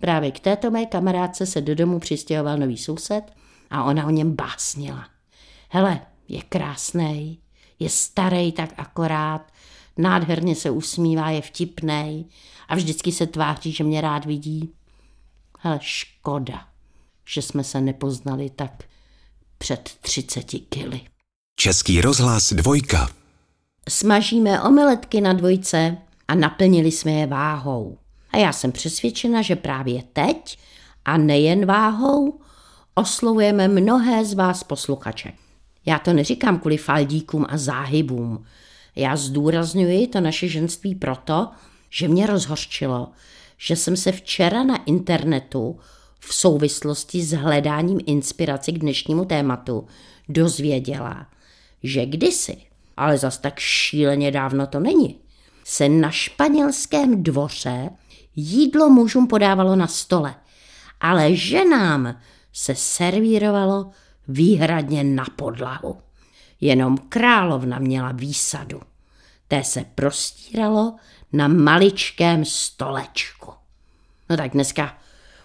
Právě 0.00 0.30
k 0.30 0.40
této 0.40 0.70
mé 0.70 0.86
kamarádce 0.86 1.46
se 1.46 1.60
do 1.60 1.74
domu 1.74 1.98
přistěhoval 1.98 2.58
nový 2.58 2.76
soused 2.76 3.24
a 3.70 3.84
ona 3.84 4.06
o 4.06 4.10
něm 4.10 4.36
básnila. 4.36 5.08
Hele, 5.68 6.00
je 6.28 6.42
krásný, 6.42 7.38
je 7.78 7.88
starý 7.88 8.52
tak 8.52 8.70
akorát, 8.76 9.52
nádherně 9.96 10.54
se 10.54 10.70
usmívá, 10.70 11.30
je 11.30 11.42
vtipný 11.42 12.26
a 12.68 12.74
vždycky 12.74 13.12
se 13.12 13.26
tváří, 13.26 13.72
že 13.72 13.84
mě 13.84 14.00
rád 14.00 14.24
vidí. 14.24 14.70
Hele, 15.60 15.78
škoda, 15.82 16.68
že 17.28 17.42
jsme 17.42 17.64
se 17.64 17.80
nepoznali 17.80 18.50
tak 18.50 18.84
před 19.58 19.96
30 20.00 20.42
kily. 20.68 21.00
Český 21.60 22.00
rozhlas 22.00 22.52
dvojka. 22.52 23.08
Smažíme 23.88 24.62
omeletky 24.62 25.20
na 25.20 25.32
dvojce 25.32 25.96
a 26.28 26.34
naplnili 26.34 26.92
jsme 26.92 27.12
je 27.12 27.26
váhou. 27.26 27.98
A 28.30 28.36
já 28.36 28.52
jsem 28.52 28.72
přesvědčena, 28.72 29.42
že 29.42 29.56
právě 29.56 30.02
teď 30.12 30.58
a 31.04 31.16
nejen 31.16 31.66
váhou 31.66 32.40
oslovujeme 32.98 33.68
mnohé 33.68 34.24
z 34.24 34.34
vás 34.34 34.64
posluchaček. 34.64 35.34
Já 35.86 35.98
to 35.98 36.12
neříkám 36.12 36.58
kvůli 36.58 36.76
faldíkům 36.76 37.46
a 37.48 37.56
záhybům. 37.56 38.44
Já 38.96 39.16
zdůrazňuji 39.16 40.06
to 40.06 40.20
naše 40.20 40.48
ženství 40.48 40.94
proto, 40.94 41.48
že 41.90 42.08
mě 42.08 42.26
rozhorčilo, 42.26 43.08
že 43.58 43.76
jsem 43.76 43.96
se 43.96 44.12
včera 44.12 44.64
na 44.64 44.84
internetu 44.84 45.78
v 46.20 46.34
souvislosti 46.34 47.22
s 47.22 47.32
hledáním 47.32 48.00
inspirace 48.06 48.72
k 48.72 48.78
dnešnímu 48.78 49.24
tématu 49.24 49.86
dozvěděla, 50.28 51.26
že 51.82 52.06
kdysi, 52.06 52.56
ale 52.96 53.18
zas 53.18 53.38
tak 53.38 53.58
šíleně 53.58 54.30
dávno 54.30 54.66
to 54.66 54.80
není, 54.80 55.18
se 55.64 55.88
na 55.88 56.10
španělském 56.10 57.22
dvoře 57.22 57.90
jídlo 58.36 58.90
mužům 58.90 59.26
podávalo 59.26 59.76
na 59.76 59.86
stole, 59.86 60.34
ale 61.00 61.34
ženám 61.34 62.16
se 62.56 62.74
servírovalo 62.74 63.90
výhradně 64.28 65.04
na 65.04 65.24
podlahu. 65.36 65.98
Jenom 66.60 66.98
královna 66.98 67.78
měla 67.78 68.12
výsadu. 68.12 68.80
Té 69.48 69.64
se 69.64 69.84
prostíralo 69.94 70.96
na 71.32 71.48
maličkém 71.48 72.44
stolečku. 72.44 73.52
No 74.30 74.36
tak 74.36 74.52
dneska 74.52 74.98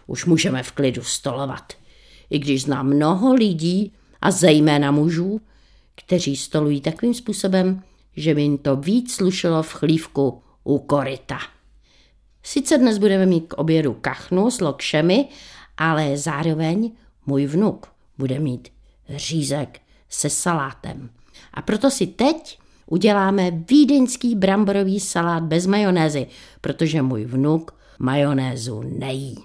už 0.08 0.26
můžeme 0.26 0.64
v 0.64 0.72
klidu 0.72 1.04
stolovat. 1.04 1.74
I 2.30 2.40
když 2.40 2.62
znám 2.62 2.88
mnoho 2.88 3.34
lidí, 3.34 3.94
a 4.22 4.32
zejména 4.32 4.92
mužů, 4.92 5.42
kteří 5.96 6.36
stolují 6.36 6.82
takovým 6.82 7.14
způsobem, 7.14 7.84
že 8.16 8.36
by 8.36 8.42
jim 8.42 8.58
to 8.58 8.76
víc 8.76 9.16
slušelo 9.16 9.64
v 9.64 9.74
chlívku 9.74 10.44
u 10.64 10.80
koryta. 10.80 11.40
Sice 12.44 12.78
dnes 12.78 12.98
budeme 12.98 13.26
mít 13.26 13.48
k 13.48 13.54
obědu 13.54 13.94
kachnu 13.94 14.52
s 14.52 14.62
lokšemi, 14.62 15.28
ale 15.82 16.18
zároveň 16.18 16.92
můj 17.26 17.46
vnuk 17.46 17.88
bude 18.18 18.40
mít 18.40 18.70
řízek 19.10 19.82
se 20.10 20.30
salátem. 20.30 21.10
A 21.54 21.62
proto 21.62 21.92
si 21.92 22.08
teď 22.08 22.60
uděláme 22.86 23.52
vídeňský 23.52 24.36
bramborový 24.36 25.00
salát 25.00 25.44
bez 25.44 25.66
majonézy, 25.66 26.28
protože 26.62 27.02
můj 27.02 27.26
vnuk 27.26 27.76
majonézu 28.00 28.82
nejí. 28.82 29.38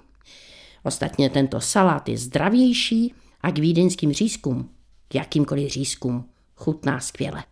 Ostatně 0.82 1.30
tento 1.30 1.60
salát 1.60 2.08
je 2.08 2.18
zdravější 2.18 3.14
a 3.40 3.50
k 3.50 3.58
vídeňským 3.58 4.12
řízkům, 4.12 4.70
k 5.08 5.14
jakýmkoliv 5.14 5.70
řízkům, 5.70 6.24
chutná 6.56 7.00
skvěle. 7.00 7.44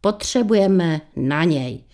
Potřebujeme 0.00 1.00
na 1.16 1.44
něj 1.44 1.84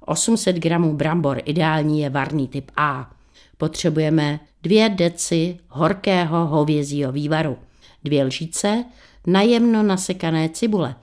800 0.00 0.56
gramů 0.56 0.96
brambor, 0.96 1.42
ideální 1.44 2.00
je 2.00 2.10
varný 2.10 2.48
typ 2.48 2.70
A. 2.76 3.10
Potřebujeme 3.56 4.40
2 4.62 4.88
deci 4.88 5.58
horkého 5.68 6.46
hovězího 6.46 7.12
vývaru, 7.12 7.58
dvě 8.04 8.24
lžíce 8.24 8.84
najemno 9.26 9.82
nasekané 9.82 10.48
cibule, 10.48 10.94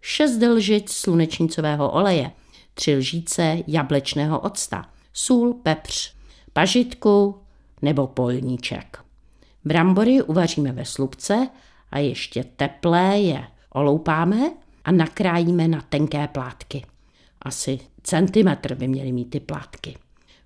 6 0.00 0.42
lžic 0.42 0.92
slunečnicového 0.92 1.90
oleje, 1.90 2.30
3 2.74 2.96
lžíce 2.96 3.58
jablečného 3.66 4.40
octa, 4.40 4.88
sůl, 5.12 5.54
pepř, 5.54 6.14
pažitku, 6.52 7.38
nebo 7.82 8.06
polníček. 8.06 8.98
Brambory 9.64 10.22
uvaříme 10.22 10.72
ve 10.72 10.84
slupce 10.84 11.48
a 11.90 11.98
ještě 11.98 12.44
teplé 12.56 13.18
je 13.18 13.44
oloupáme 13.70 14.52
a 14.84 14.92
nakrájíme 14.92 15.68
na 15.68 15.80
tenké 15.88 16.28
plátky. 16.28 16.84
Asi 17.42 17.78
centimetr 18.02 18.74
by 18.74 18.88
měly 18.88 19.12
mít 19.12 19.30
ty 19.30 19.40
plátky. 19.40 19.96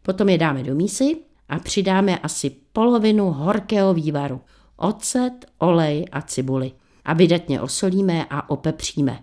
Potom 0.03 0.29
je 0.29 0.39
dáme 0.39 0.63
do 0.63 0.75
mísy 0.75 1.17
a 1.49 1.59
přidáme 1.59 2.19
asi 2.19 2.51
polovinu 2.73 3.31
horkého 3.31 3.95
vývaru, 3.95 4.41
ocet, 4.77 5.47
olej 5.59 6.05
a 6.13 6.23
cibuli. 6.23 6.73
A 7.05 7.15
vydatně 7.15 7.61
osolíme 7.61 8.27
a 8.31 8.51
opepříme. 8.51 9.19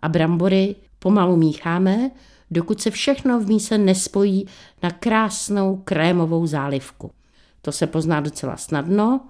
A 0.00 0.08
brambory 0.08 0.76
pomalu 0.98 1.36
mícháme, 1.36 2.10
dokud 2.50 2.80
se 2.80 2.90
všechno 2.90 3.40
v 3.40 3.46
míse 3.46 3.78
nespojí 3.78 4.46
na 4.82 4.90
krásnou 4.90 5.76
krémovou 5.76 6.46
zálivku. 6.46 7.10
To 7.62 7.72
se 7.72 7.86
pozná 7.86 8.20
docela 8.20 8.56
snadno, 8.56 9.20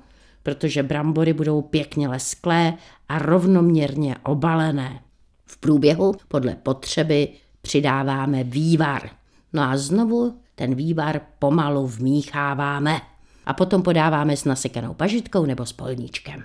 protože 0.42 0.82
brambory 0.82 1.32
budou 1.32 1.62
pěkně 1.62 2.08
lesklé 2.08 2.74
a 3.08 3.18
rovnoměrně 3.18 4.16
obalené. 4.22 5.00
V 5.46 5.56
průběhu 5.56 6.14
podle 6.28 6.54
potřeby 6.54 7.28
přidáváme 7.62 8.44
vývar. 8.44 9.10
No 9.52 9.62
a 9.62 9.76
znovu 9.76 10.38
ten 10.58 10.74
vývar 10.74 11.20
pomalu 11.38 11.86
vmícháváme 11.86 13.00
a 13.46 13.54
potom 13.54 13.82
podáváme 13.82 14.36
s 14.36 14.44
nasekanou 14.44 14.94
pažitkou 14.94 15.46
nebo 15.46 15.66
s 15.66 15.72
polníčkem. 15.72 16.44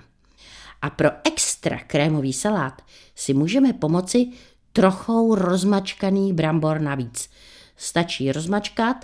A 0.82 0.90
pro 0.90 1.08
extra 1.24 1.78
krémový 1.86 2.32
salát 2.32 2.82
si 3.14 3.34
můžeme 3.34 3.72
pomoci 3.72 4.28
trochou 4.72 5.34
rozmačkaný 5.34 6.32
brambor 6.32 6.80
navíc. 6.80 7.30
Stačí 7.76 8.32
rozmačkat 8.32 8.96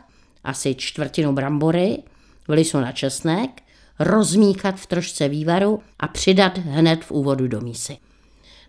asi 0.45 0.75
čtvrtinu 0.75 1.33
brambory, 1.33 2.03
vlisu 2.49 2.81
na 2.81 2.93
česnek, 2.93 3.63
rozmíchat 3.99 4.75
v 4.75 4.87
trošce 4.87 5.29
vývaru 5.29 5.83
a 5.99 6.09
přidat 6.09 6.59
hned 6.59 7.05
v 7.05 7.11
úvodu 7.11 7.49
do 7.49 7.61
mísy. 7.61 7.99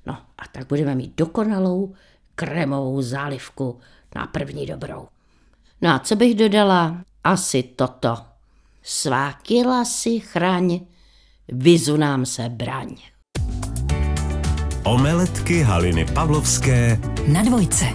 No 0.05 0.13
a 0.13 0.47
tak 0.51 0.67
budeme 0.67 0.95
mít 0.95 1.13
dokonalou 1.17 1.93
kremovou 2.35 3.01
zálivku 3.01 3.79
na 4.15 4.27
první 4.27 4.65
dobrou. 4.65 5.07
No 5.83 5.89
a 5.89 5.99
co 5.99 6.15
bych 6.15 6.35
dodala? 6.35 7.03
Asi 7.23 7.63
toto. 7.63 8.17
Svá 8.83 9.33
kila 9.33 9.85
si 9.85 10.19
chraň, 10.19 10.79
vizu 11.47 11.97
nám 11.97 12.25
se 12.25 12.49
braň. 12.49 12.95
Omeletky 14.83 15.61
Haliny 15.61 16.05
Pavlovské 16.05 16.99
Na 17.27 17.43
dvojce. 17.43 17.85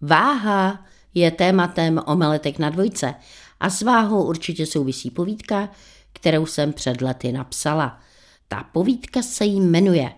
Váha 0.00 0.84
je 1.14 1.30
tématem 1.30 2.00
omeletek 2.06 2.58
na 2.58 2.70
dvojce 2.70 3.14
A 3.60 3.70
s 3.70 3.82
váhou 3.82 4.24
určitě 4.24 4.66
souvisí 4.66 5.10
povídka, 5.10 5.68
kterou 6.12 6.46
jsem 6.46 6.72
před 6.72 7.02
lety 7.02 7.32
napsala. 7.32 8.00
Ta 8.48 8.64
povídka 8.72 9.22
se 9.22 9.44
jí 9.44 9.60
jmenuje 9.60 10.12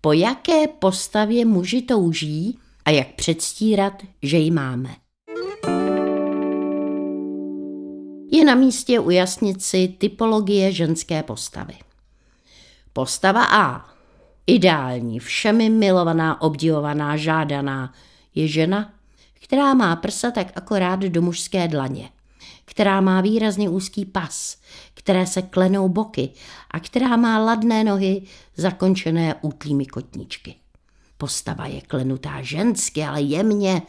Po 0.00 0.12
jaké 0.12 0.68
postavě 0.68 1.44
muži 1.44 1.82
touží 1.82 2.58
a 2.84 2.90
jak 2.90 3.08
předstírat, 3.14 4.02
že 4.22 4.36
ji 4.36 4.50
máme. 4.50 4.96
Je 8.32 8.44
na 8.44 8.54
místě 8.54 9.00
ujasnit 9.00 9.62
si 9.62 9.88
typologie 9.88 10.72
ženské 10.72 11.22
postavy. 11.22 11.74
Postava 12.92 13.44
A. 13.44 13.94
Ideální, 14.46 15.20
všemi 15.20 15.70
milovaná, 15.70 16.40
obdivovaná, 16.40 17.16
žádaná 17.16 17.92
je 18.34 18.48
žena, 18.48 18.92
která 19.34 19.74
má 19.74 19.96
prsa 19.96 20.30
tak 20.30 20.52
akorát 20.54 21.00
do 21.00 21.22
mužské 21.22 21.68
dlaně, 21.68 22.10
která 22.64 23.00
má 23.00 23.20
výrazně 23.20 23.68
úzký 23.68 24.04
pas, 24.04 24.56
které 24.94 25.26
se 25.26 25.42
klenou 25.42 25.88
boky 25.88 26.30
a 26.70 26.80
která 26.80 27.16
má 27.16 27.38
ladné 27.38 27.84
nohy 27.84 28.22
zakončené 28.56 29.34
útlými 29.42 29.86
kotničky. 29.86 30.54
Postava 31.18 31.66
je 31.66 31.80
klenutá 31.80 32.42
žensky, 32.42 33.02
ale 33.02 33.22
jemně 33.22 33.82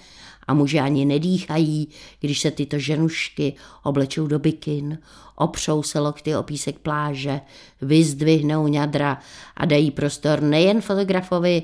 a 0.47 0.53
muži 0.53 0.79
ani 0.79 1.05
nedýchají, 1.05 1.87
když 2.19 2.39
se 2.39 2.51
tyto 2.51 2.79
ženušky 2.79 3.53
oblečou 3.83 4.27
do 4.27 4.39
bikin, 4.39 4.99
opřou 5.35 5.83
se 5.83 5.99
lokty 5.99 6.35
o 6.35 6.43
písek 6.43 6.79
pláže, 6.79 7.41
vyzdvihnou 7.81 8.67
ňadra 8.67 9.19
a 9.57 9.65
dají 9.65 9.91
prostor 9.91 10.41
nejen 10.41 10.81
fotografovi, 10.81 11.63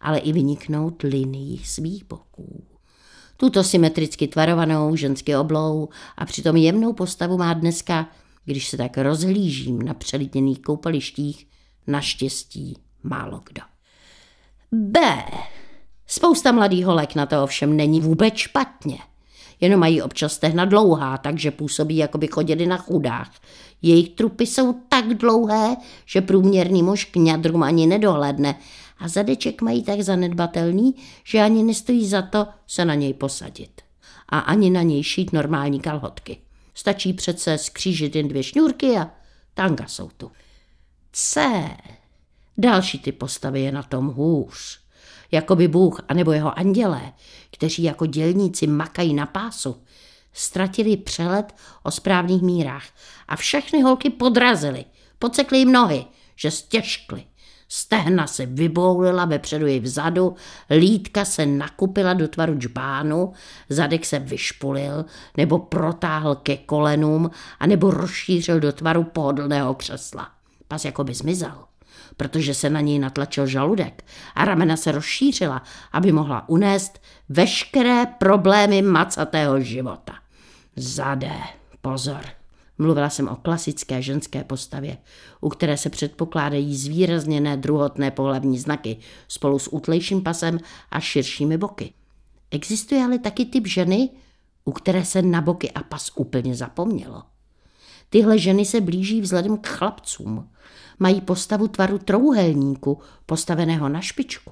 ale 0.00 0.18
i 0.18 0.32
vyniknout 0.32 1.02
linií 1.02 1.58
svých 1.58 2.04
boků. 2.04 2.64
Tuto 3.36 3.64
symetricky 3.64 4.28
tvarovanou 4.28 4.96
žensky 4.96 5.36
oblou 5.36 5.88
a 6.16 6.24
přitom 6.24 6.56
jemnou 6.56 6.92
postavu 6.92 7.38
má 7.38 7.54
dneska, 7.54 8.08
když 8.44 8.68
se 8.68 8.76
tak 8.76 8.98
rozhlížím 8.98 9.82
na 9.82 9.94
přelidněných 9.94 10.62
koupalištích, 10.62 11.46
naštěstí 11.86 12.76
málo 13.02 13.42
kdo. 13.50 13.77
B. 14.72 15.24
Spousta 16.06 16.52
mladých 16.52 16.86
holek 16.86 17.14
na 17.14 17.26
to 17.26 17.44
ovšem 17.44 17.76
není 17.76 18.00
vůbec 18.00 18.34
špatně. 18.34 18.98
Jenom 19.60 19.80
mají 19.80 20.02
občas 20.02 20.32
stehna 20.32 20.64
dlouhá, 20.64 21.18
takže 21.18 21.50
působí, 21.50 21.96
jako 21.96 22.18
by 22.18 22.26
chodili 22.26 22.66
na 22.66 22.76
chudách. 22.76 23.30
Jejich 23.82 24.08
trupy 24.08 24.46
jsou 24.46 24.72
tak 24.88 25.14
dlouhé, 25.14 25.76
že 26.06 26.20
průměrný 26.20 26.82
muž 26.82 27.04
k 27.04 27.16
ňadrům 27.16 27.62
ani 27.62 27.86
nedohledne 27.86 28.58
a 28.98 29.08
zadeček 29.08 29.62
mají 29.62 29.82
tak 29.82 30.00
zanedbatelný, 30.00 30.94
že 31.24 31.40
ani 31.40 31.62
nestojí 31.62 32.08
za 32.08 32.22
to 32.22 32.46
se 32.66 32.84
na 32.84 32.94
něj 32.94 33.14
posadit. 33.14 33.82
A 34.28 34.38
ani 34.38 34.70
na 34.70 34.82
něj 34.82 35.02
šít 35.02 35.32
normální 35.32 35.80
kalhotky. 35.80 36.38
Stačí 36.74 37.12
přece 37.12 37.58
skřížit 37.58 38.16
jen 38.16 38.28
dvě 38.28 38.42
šňůrky 38.42 38.98
a 38.98 39.10
tanga 39.54 39.86
jsou 39.86 40.08
tu. 40.16 40.30
C. 41.12 41.62
Další 42.58 42.98
ty 42.98 43.12
postavy 43.12 43.60
je 43.60 43.72
na 43.72 43.82
tom 43.82 44.06
hůř. 44.06 44.80
Jako 45.32 45.56
by 45.56 45.68
Bůh 45.68 46.00
anebo 46.08 46.32
jeho 46.32 46.58
andělé, 46.58 47.12
kteří 47.52 47.82
jako 47.82 48.06
dělníci 48.06 48.66
makají 48.66 49.14
na 49.14 49.26
pásu, 49.26 49.82
ztratili 50.32 50.96
přelet 50.96 51.54
o 51.82 51.90
správných 51.90 52.42
mírách 52.42 52.84
a 53.28 53.36
všechny 53.36 53.82
holky 53.82 54.10
podrazily, 54.10 54.84
pocekly 55.18 55.58
jim 55.58 55.72
nohy, 55.72 56.04
že 56.36 56.50
stěžkly. 56.50 57.24
Stehna 57.68 58.26
se 58.26 58.46
vyboulila 58.46 59.24
vepředu 59.24 59.66
i 59.66 59.80
vzadu, 59.80 60.36
lítka 60.70 61.24
se 61.24 61.46
nakupila 61.46 62.12
do 62.12 62.28
tvaru 62.28 62.54
džbánu, 62.54 63.32
zadek 63.68 64.04
se 64.04 64.18
vyšpulil 64.18 65.04
nebo 65.36 65.58
protáhl 65.58 66.34
ke 66.34 66.56
kolenům 66.56 67.30
a 67.60 67.66
nebo 67.66 67.90
rozšířil 67.90 68.60
do 68.60 68.72
tvaru 68.72 69.04
pohodlného 69.04 69.74
křesla. 69.74 70.30
Pas 70.68 70.84
jako 70.84 71.04
by 71.04 71.14
zmizel 71.14 71.68
protože 72.18 72.54
se 72.54 72.70
na 72.70 72.80
něj 72.80 72.98
natlačil 72.98 73.46
žaludek 73.46 74.04
a 74.34 74.44
ramena 74.44 74.76
se 74.76 74.92
rozšířila, 74.92 75.62
aby 75.92 76.12
mohla 76.12 76.48
unést 76.48 77.00
veškeré 77.28 78.06
problémy 78.06 78.82
macatého 78.82 79.60
života. 79.60 80.14
Zadé, 80.76 81.38
pozor. 81.82 82.20
Mluvila 82.78 83.10
jsem 83.10 83.28
o 83.28 83.36
klasické 83.36 84.02
ženské 84.02 84.44
postavě, 84.44 84.98
u 85.40 85.48
které 85.48 85.76
se 85.76 85.90
předpokládají 85.90 86.76
zvýrazněné 86.76 87.56
druhotné 87.56 88.10
pohlavní 88.10 88.58
znaky 88.58 88.96
spolu 89.28 89.58
s 89.58 89.72
útlejším 89.72 90.22
pasem 90.22 90.58
a 90.90 91.00
širšími 91.00 91.58
boky. 91.58 91.92
Existuje 92.50 93.04
ale 93.04 93.18
taky 93.18 93.44
typ 93.44 93.66
ženy, 93.66 94.10
u 94.64 94.72
které 94.72 95.04
se 95.04 95.22
na 95.22 95.40
boky 95.40 95.70
a 95.70 95.82
pas 95.82 96.10
úplně 96.14 96.54
zapomnělo. 96.54 97.22
Tyhle 98.10 98.38
ženy 98.38 98.64
se 98.64 98.80
blíží 98.80 99.20
vzhledem 99.20 99.58
k 99.58 99.66
chlapcům. 99.66 100.50
Mají 100.98 101.20
postavu 101.20 101.68
tvaru 101.68 101.98
trouhelníku, 101.98 102.98
postaveného 103.26 103.88
na 103.88 104.00
špičku. 104.00 104.50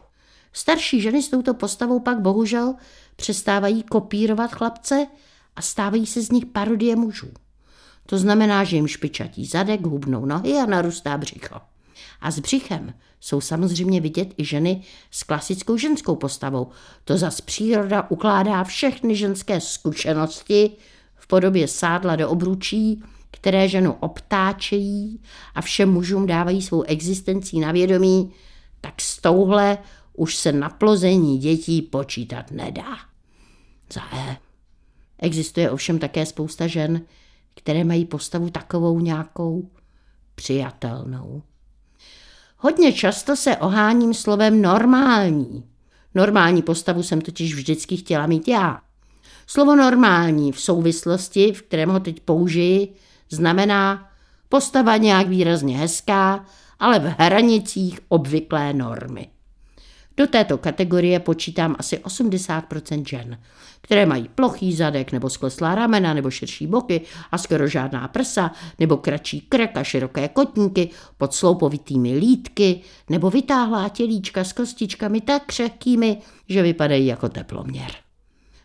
Starší 0.53 1.01
ženy 1.01 1.23
s 1.23 1.29
touto 1.29 1.55
postavou 1.55 2.01
pak 2.01 2.21
bohužel 2.21 2.75
přestávají 3.17 3.83
kopírovat 3.83 4.55
chlapce 4.55 5.07
a 5.57 5.63
stávají 5.63 6.07
se 6.07 6.23
z 6.23 6.31
nich 6.31 6.47
parodie 6.47 6.97
mužů. 6.97 7.29
To 8.07 8.19
znamená, 8.19 8.65
že 8.65 8.77
jim 8.77 8.87
špičatí 8.87 9.47
zadek, 9.47 9.87
hubnou 9.87 10.27
nohy 10.27 10.53
a 10.53 10.67
narůstá 10.67 11.19
břicho. 11.19 11.61
A 12.21 12.31
s 12.31 12.39
břichem 12.39 12.95
jsou 13.21 13.41
samozřejmě 13.41 14.01
vidět 14.01 14.29
i 14.37 14.45
ženy 14.45 14.83
s 15.11 15.23
klasickou 15.23 15.77
ženskou 15.77 16.17
postavou. 16.17 16.69
To 17.05 17.19
zas 17.19 17.41
příroda 17.41 18.11
ukládá 18.11 18.65
všechny 18.65 19.17
ženské 19.17 19.61
zkušenosti 19.61 20.71
v 21.15 21.27
podobě 21.27 21.69
sádla 21.69 22.17
do 22.17 22.31
obručí, 22.31 23.03
které 23.37 23.69
ženu 23.69 23.93
obtáčejí 23.93 25.21
a 25.55 25.61
všem 25.61 25.93
mužům 25.93 26.27
dávají 26.27 26.63
svou 26.63 26.83
existencí 26.83 27.61
na 27.61 27.73
vědomí, 27.73 28.33
tak 28.81 29.01
s 29.01 29.21
touhle 29.21 29.79
už 30.15 30.37
se 30.37 30.53
na 30.53 30.69
plození 30.69 31.39
dětí 31.39 31.83
počítat 31.83 32.51
nedá. 32.51 32.97
Za 33.93 34.01
E. 34.17 34.37
Existuje 35.19 35.71
ovšem 35.71 35.99
také 35.99 36.27
spousta 36.27 36.67
žen, 36.67 37.01
které 37.55 37.85
mají 37.85 38.05
postavu 38.05 38.51
takovou 38.51 39.01
nějakou 39.01 39.71
přijatelnou. 40.35 41.43
Hodně 42.59 42.93
často 42.93 43.37
se 43.37 43.57
oháním 43.57 44.15
slovem 44.15 44.63
normální. 44.63 45.65
Normální 46.15 46.63
postavu 46.63 47.03
jsem 47.03 47.21
totiž 47.21 47.55
vždycky 47.55 47.97
chtěla 47.97 48.27
mít 48.27 48.49
já. 48.49 48.81
Slovo 49.47 49.77
normální 49.77 50.53
v 50.53 50.61
souvislosti, 50.61 51.53
v 51.53 51.63
kterém 51.63 51.89
ho 51.89 52.01
teď 52.01 52.21
použiji, 52.21 52.95
znamená 53.31 54.09
postava 54.49 54.97
nějak 54.97 55.29
výrazně 55.29 55.79
hezká, 55.79 56.45
ale 56.79 56.99
v 56.99 57.15
hranicích 57.19 58.01
obvyklé 58.09 58.73
normy. 58.73 59.29
Do 60.17 60.27
této 60.27 60.59
kategorie 60.59 61.21
počítám 61.21 61.77
asi 61.79 61.97
80% 61.97 63.05
žen, 63.09 63.39
které 63.81 64.07
mají 64.07 64.29
plochý 64.35 64.77
zadek 64.77 65.13
nebo 65.13 65.31
skleslá 65.31 65.75
ramena 65.75 66.15
nebo 66.15 66.31
širší 66.31 66.67
boky 66.67 67.01
a 67.33 67.39
skoro 67.39 67.69
žádná 67.69 68.09
prsa 68.09 68.51
nebo 68.79 68.97
kratší 68.97 69.41
krk 69.41 69.77
a 69.77 69.85
široké 69.85 70.29
kotníky 70.29 70.91
pod 71.19 71.35
sloupovitými 71.35 72.17
lítky 72.17 72.81
nebo 73.11 73.31
vytáhlá 73.31 73.89
tělíčka 73.89 74.45
s 74.45 74.53
kostičkami 74.53 75.21
tak 75.21 75.47
křehkými, 75.47 76.19
že 76.49 76.63
vypadají 76.63 77.07
jako 77.07 77.29
teploměr. 77.29 78.06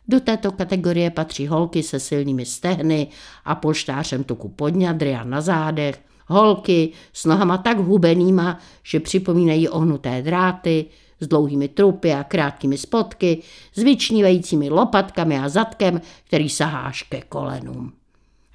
Do 0.08 0.20
této 0.20 0.52
kategorie 0.52 1.10
patří 1.10 1.48
holky 1.48 1.84
se 1.84 2.00
silnými 2.00 2.46
stehny 2.46 3.08
a 3.46 3.56
polštářem 3.56 4.24
tuku 4.24 4.50
podňadry 4.50 5.16
a 5.16 5.24
na 5.24 5.42
zádech, 5.42 6.02
holky 6.28 6.92
s 7.14 7.26
nohama 7.26 7.58
tak 7.58 7.78
hubenýma, 7.78 8.60
že 8.84 9.00
připomínají 9.00 9.70
ohnuté 9.70 10.22
dráty, 10.22 10.86
s 11.20 11.28
dlouhými 11.28 11.68
trupy 11.68 12.14
a 12.14 12.24
krátkými 12.24 12.78
spotky, 12.78 13.42
s 13.74 13.84
vyčnívajícími 13.84 14.70
lopatkami 14.70 15.40
a 15.40 15.50
zadkem, 15.50 16.02
který 16.24 16.50
sahá 16.50 16.80
až 16.80 17.04
ke 17.04 17.22
kolenům. 17.22 17.94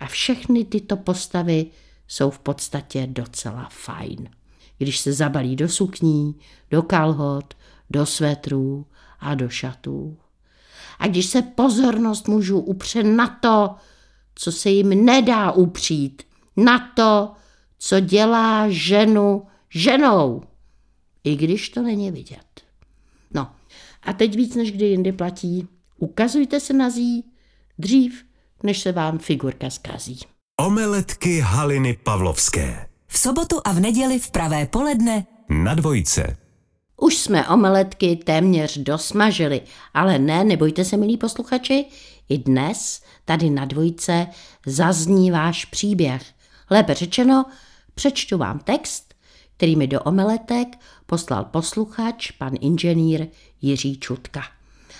A 0.01 0.07
všechny 0.07 0.65
tyto 0.65 0.97
postavy 0.97 1.67
jsou 2.09 2.31
v 2.31 2.39
podstatě 2.39 3.07
docela 3.07 3.69
fajn. 3.71 4.29
Když 4.79 4.99
se 4.99 5.13
zabalí 5.13 5.57
do 5.57 5.69
sukní, 5.69 6.35
do 6.71 6.83
kalhot, 6.83 7.55
do 7.91 8.07
svetrů 8.07 8.87
a 9.21 9.35
do 9.35 9.49
šatů. 9.49 10.17
A 10.99 11.07
když 11.07 11.27
se 11.27 11.43
pozornost 11.43 12.29
mužů 12.29 12.61
upře 12.61 13.03
na 13.03 13.27
to, 13.27 13.75
co 14.35 14.53
se 14.53 14.71
jim 14.71 15.05
nedá 15.05 15.53
upřít, 15.53 16.23
na 16.57 16.93
to, 16.95 17.33
co 17.79 18.01
dělá 18.01 18.69
ženu 18.69 19.47
ženou, 19.71 20.43
i 21.25 21.37
když 21.37 21.69
to 21.69 21.83
není 21.83 22.11
vidět. 22.11 22.63
No 23.35 23.51
a 24.03 24.13
teď 24.13 24.37
víc 24.37 24.55
než 24.55 24.73
kdy 24.73 24.87
jindy 24.87 25.13
platí, 25.13 25.69
ukazujte 25.99 26.61
se 26.61 26.73
na 26.73 26.91
zí 26.91 27.25
dřív, 27.79 28.25
než 28.63 28.79
se 28.79 28.93
vám 28.93 29.19
figurka 29.19 29.71
zkazí. 29.71 30.21
Omeletky 30.61 31.41
Haliny 31.41 31.99
Pavlovské. 32.05 32.89
V 33.07 33.19
sobotu 33.19 33.61
a 33.65 33.73
v 33.73 33.81
neděli 33.81 34.19
v 34.19 34.31
pravé 34.31 34.67
poledne 34.67 35.27
Na 35.49 35.75
dvojce. 35.75 36.37
Už 36.97 37.17
jsme 37.19 37.49
omeletky 37.49 38.17
téměř 38.17 38.79
dosmažili, 38.79 39.61
ale 39.95 40.19
ne, 40.19 40.45
nebojte 40.45 40.85
se, 40.85 40.97
milí 40.97 41.17
posluchači, 41.17 41.85
I 42.29 42.39
dnes 42.39 43.03
tady 43.25 43.51
na 43.51 43.65
dvojce 43.65 44.27
zazní 44.67 45.31
váš 45.31 45.65
příběh. 45.65 46.23
Lépe 46.71 46.95
řečeno, 46.95 47.45
přečtu 47.95 48.39
vám 48.39 48.59
text, 48.59 49.15
který 49.57 49.77
mi 49.77 49.87
do 49.87 50.01
omeletek 50.01 50.69
poslal 51.07 51.45
posluchač, 51.45 52.31
pan 52.31 52.53
inženýr 52.61 53.27
Jiří 53.63 53.99
Čutka. 53.99 54.43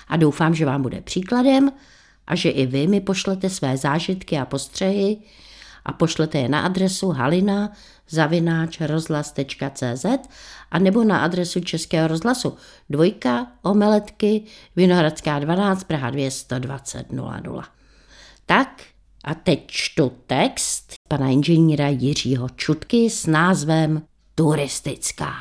A 0.09 0.17
doufám, 0.17 0.55
že 0.55 0.67
vám 0.67 0.83
bude 0.83 1.01
příkladem 1.01 1.73
a 2.27 2.35
že 2.35 2.51
i 2.51 2.67
vy 2.67 2.87
mi 2.87 3.01
pošlete 3.01 3.51
své 3.51 3.77
zážitky 3.77 4.39
a 4.39 4.45
postřehy 4.45 5.19
a 5.85 5.93
pošlete 5.93 6.39
je 6.39 6.49
na 6.49 6.61
adresu 6.61 7.09
halina 7.09 7.73
zavináč 8.09 8.81
rozhlas.cz 8.81 10.07
a 10.71 10.79
nebo 10.79 11.05
na 11.05 11.19
adresu 11.19 11.61
Českého 11.61 12.09
rozhlasu 12.09 12.57
dvojka 12.91 13.47
omeletky 13.63 14.43
Vinohradská 14.77 15.39
12 15.39 15.85
Praha 15.85 16.11
220 16.11 17.13
00. 17.13 17.63
Tak 18.47 18.83
a 19.25 19.35
teď 19.35 19.65
čtu 19.67 20.13
text 20.27 20.93
pana 21.09 21.29
inženýra 21.29 21.89
Jiřího 21.89 22.49
Čutky 22.49 23.11
s 23.11 23.27
názvem 23.27 24.03
Turistická. 24.35 25.33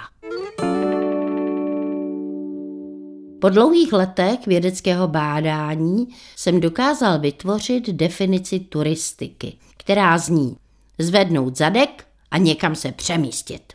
Po 3.42 3.50
dlouhých 3.50 3.94
letech 3.94 4.48
vědeckého 4.48 5.08
bádání 5.08 6.08
jsem 6.36 6.60
dokázal 6.60 7.20
vytvořit 7.20 7.90
definici 7.90 8.60
turistiky, 8.60 9.54
která 9.78 10.18
zní 10.18 10.58
zvednout 11.00 11.58
zadek 11.58 12.06
a 12.32 12.38
někam 12.38 12.76
se 12.76 12.92
přemístit. 12.92 13.74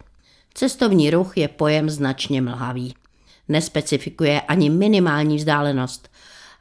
Cestovní 0.54 1.10
ruch 1.10 1.36
je 1.36 1.48
pojem 1.48 1.90
značně 1.90 2.42
mlhavý. 2.42 2.94
Nespecifikuje 3.48 4.40
ani 4.40 4.70
minimální 4.70 5.36
vzdálenost 5.36 6.10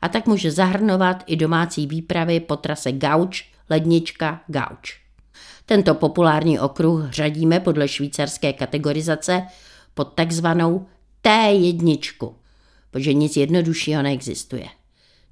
a 0.02 0.10
tak 0.10 0.25
může 0.28 0.52
zahrnovat 0.52 1.23
i 1.28 1.36
domácí 1.36 1.88
výpravy 1.88 2.39
po 2.39 2.56
trase 2.56 2.91
gauč, 2.91 3.45
lednička, 3.69 4.41
gauč. 4.47 4.99
Tento 5.65 5.95
populární 5.95 6.60
okruh 6.60 7.12
řadíme 7.12 7.60
podle 7.60 7.88
švýcarské 7.88 8.54
kategorizace 8.54 9.43
pod 9.93 10.06
takzvanou 10.06 10.88
T1, 11.23 12.34
protože 12.91 13.13
nic 13.13 13.38
jednoduššího 13.38 14.02
neexistuje. 14.02 14.65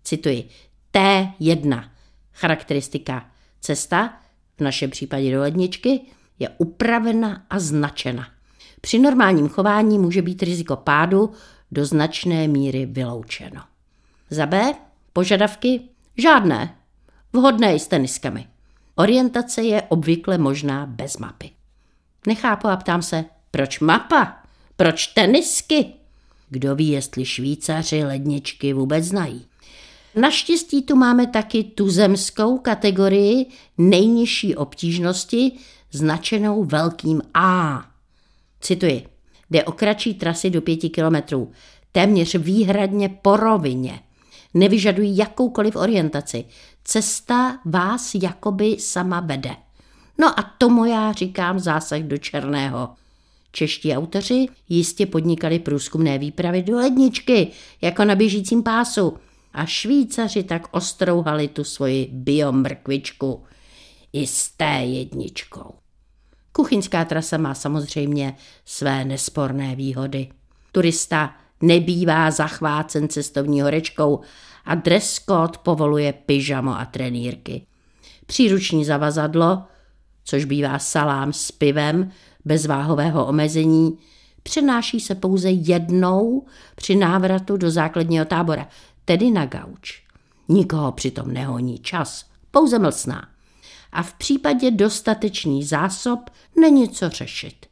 Cituji, 0.03 0.49
T1, 0.93 1.89
charakteristika 2.33 3.29
cesta, 3.61 4.13
v 4.57 4.61
našem 4.61 4.89
případě 4.89 5.31
do 5.31 5.41
ledničky, 5.41 6.01
je 6.39 6.49
upravena 6.57 7.45
a 7.49 7.59
značena. 7.59 8.27
Při 8.81 8.99
normálním 8.99 9.49
chování 9.49 9.99
může 9.99 10.21
být 10.21 10.43
riziko 10.43 10.75
pádu 10.75 11.31
do 11.71 11.85
značné 11.85 12.47
míry 12.47 12.85
vyloučeno. 12.85 13.61
Za 14.29 14.45
B. 14.45 14.73
Požadavky? 15.13 15.81
Žádné. 16.17 16.75
Vhodné 17.33 17.75
i 17.75 17.79
s 17.79 17.87
teniskami. 17.87 18.47
Orientace 18.95 19.63
je 19.63 19.81
obvykle 19.81 20.37
možná 20.37 20.85
bez 20.85 21.17
mapy. 21.17 21.49
Nechápu 22.27 22.67
a 22.67 22.77
ptám 22.77 23.01
se, 23.01 23.25
proč 23.51 23.79
mapa? 23.79 24.43
Proč 24.77 25.07
tenisky? 25.07 25.85
Kdo 26.49 26.75
ví, 26.75 26.89
jestli 26.89 27.25
Švýcaři 27.25 28.03
ledničky 28.03 28.73
vůbec 28.73 29.05
znají. 29.05 29.45
Naštěstí 30.15 30.81
tu 30.81 30.95
máme 30.95 31.27
taky 31.27 31.63
tuzemskou 31.63 32.57
kategorii 32.57 33.45
nejnižší 33.77 34.55
obtížnosti 34.55 35.51
značenou 35.91 36.63
velkým 36.63 37.21
A. 37.33 37.85
Cituji, 38.61 39.05
jde 39.49 39.63
o 39.63 39.71
kratší 39.71 40.13
trasy 40.13 40.49
do 40.49 40.61
pěti 40.61 40.89
kilometrů, 40.89 41.51
téměř 41.91 42.35
výhradně 42.35 43.09
po 43.09 43.37
rovině. 43.37 43.99
Nevyžadují 44.53 45.17
jakoukoliv 45.17 45.75
orientaci. 45.75 46.45
Cesta 46.83 47.59
vás 47.65 48.15
jakoby 48.15 48.75
sama 48.79 49.19
vede. 49.19 49.55
No 50.17 50.39
a 50.39 50.43
tomu 50.57 50.85
já 50.85 51.11
říkám 51.11 51.59
zásah 51.59 52.01
do 52.01 52.17
černého. 52.17 52.89
Čeští 53.51 53.93
autoři 53.93 54.45
jistě 54.69 55.05
podnikali 55.05 55.59
průzkumné 55.59 56.17
výpravy 56.17 56.63
do 56.63 56.75
ledničky, 56.77 57.47
jako 57.81 58.05
na 58.05 58.15
běžícím 58.15 58.63
pásu. 58.63 59.17
A 59.53 59.65
Švýcaři 59.65 60.43
tak 60.43 60.67
ostrouhali 60.71 61.47
tu 61.47 61.63
svoji 61.63 62.09
biomrkvičku 62.11 63.43
i 64.13 64.27
s 64.27 64.49
té 64.49 64.79
jedničkou. 64.83 65.73
Kuchyňská 66.51 67.05
trasa 67.05 67.37
má 67.37 67.53
samozřejmě 67.53 68.35
své 68.65 69.05
nesporné 69.05 69.75
výhody. 69.75 70.29
Turista 70.71 71.35
nebývá 71.61 72.31
zachvácen 72.31 73.09
cestovní 73.09 73.61
horečkou 73.61 74.19
a 74.65 74.75
dress 74.75 75.19
code 75.25 75.59
povoluje 75.63 76.13
pyžamo 76.13 76.79
a 76.79 76.85
trenýrky. 76.85 77.65
Příruční 78.25 78.85
zavazadlo, 78.85 79.63
což 80.23 80.45
bývá 80.45 80.79
salám 80.79 81.33
s 81.33 81.51
pivem 81.51 82.11
bez 82.45 82.65
váhového 82.65 83.25
omezení, 83.25 83.97
přenáší 84.43 84.99
se 84.99 85.15
pouze 85.15 85.49
jednou 85.49 86.45
při 86.75 86.95
návratu 86.95 87.57
do 87.57 87.71
základního 87.71 88.25
tábora, 88.25 88.67
tedy 89.05 89.31
na 89.31 89.45
gauč. 89.45 90.03
Nikoho 90.49 90.91
přitom 90.91 91.33
nehoní 91.33 91.79
čas, 91.79 92.25
pouze 92.51 92.79
mlsná. 92.79 93.27
A 93.97 94.03
v 94.03 94.13
případě 94.13 94.71
dostatečný 94.71 95.63
zásob 95.63 96.19
není 96.61 96.89
co 96.89 97.09
řešit. 97.09 97.65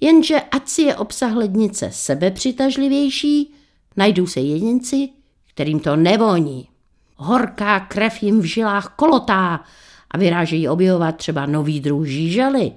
Jenže 0.00 0.40
ať 0.40 0.68
si 0.68 0.82
je 0.82 0.96
obsah 0.96 1.34
lednice 1.34 1.90
sebepřitažlivější, 1.92 3.54
najdou 3.96 4.26
se 4.26 4.40
jedinci, 4.40 5.08
kterým 5.54 5.80
to 5.80 5.96
nevoní. 5.96 6.68
Horká 7.16 7.80
krev 7.80 8.22
jim 8.22 8.40
v 8.40 8.44
žilách 8.44 8.94
kolotá 8.96 9.64
a 10.10 10.18
vyrážejí 10.18 10.68
objevovat 10.68 11.16
třeba 11.16 11.46
nový 11.46 11.80
druh 11.80 12.06
žížely, 12.06 12.72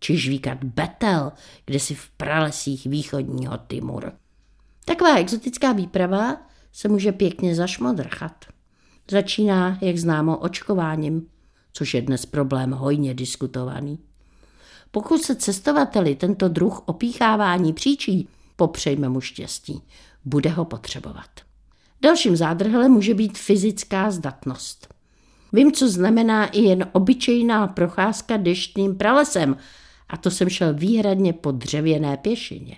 či 0.00 0.16
žvíkat 0.16 0.64
betel, 0.64 1.32
kde 1.64 1.80
si 1.80 1.94
v 1.94 2.10
pralesích 2.10 2.86
východního 2.86 3.58
Timur. 3.68 4.12
Taková 4.84 5.16
exotická 5.16 5.72
výprava 5.72 6.36
se 6.72 6.88
může 6.88 7.12
pěkně 7.12 7.54
zašmodrchat. 7.54 8.44
Začíná, 9.10 9.78
jak 9.80 9.98
známo, 9.98 10.36
očkováním, 10.36 11.26
což 11.78 11.94
je 11.94 12.02
dnes 12.02 12.26
problém 12.26 12.70
hojně 12.70 13.14
diskutovaný. 13.14 13.98
Pokud 14.90 15.22
se 15.22 15.34
cestovateli 15.34 16.14
tento 16.14 16.48
druh 16.48 16.82
opíchávání 16.86 17.72
příčí, 17.72 18.28
popřejme 18.56 19.08
mu 19.08 19.20
štěstí, 19.20 19.82
bude 20.24 20.50
ho 20.50 20.64
potřebovat. 20.64 21.30
Dalším 22.02 22.36
zádrhelem 22.36 22.92
může 22.92 23.14
být 23.14 23.38
fyzická 23.38 24.10
zdatnost. 24.10 24.94
Vím, 25.52 25.72
co 25.72 25.88
znamená 25.88 26.46
i 26.46 26.60
jen 26.60 26.88
obyčejná 26.92 27.66
procházka 27.66 28.36
deštným 28.36 28.96
pralesem, 28.96 29.56
a 30.08 30.16
to 30.16 30.30
jsem 30.30 30.48
šel 30.48 30.74
výhradně 30.74 31.32
po 31.32 31.50
dřevěné 31.50 32.16
pěšině. 32.16 32.76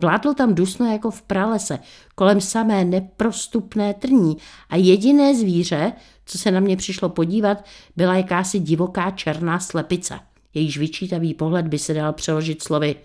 Vládlo 0.00 0.34
tam 0.34 0.54
dusno 0.54 0.92
jako 0.92 1.10
v 1.10 1.22
pralese, 1.22 1.78
kolem 2.14 2.40
samé 2.40 2.84
neprostupné 2.84 3.94
trní 3.94 4.36
a 4.70 4.76
jediné 4.76 5.34
zvíře, 5.34 5.92
co 6.24 6.38
se 6.38 6.50
na 6.50 6.60
mě 6.60 6.76
přišlo 6.76 7.08
podívat, 7.08 7.64
byla 7.96 8.16
jakási 8.16 8.58
divoká 8.58 9.10
černá 9.10 9.60
slepice. 9.60 10.20
Jejíž 10.54 10.78
vyčítavý 10.78 11.34
pohled 11.34 11.66
by 11.66 11.78
se 11.78 11.94
dal 11.94 12.12
přeložit 12.12 12.62
slovy 12.62 12.96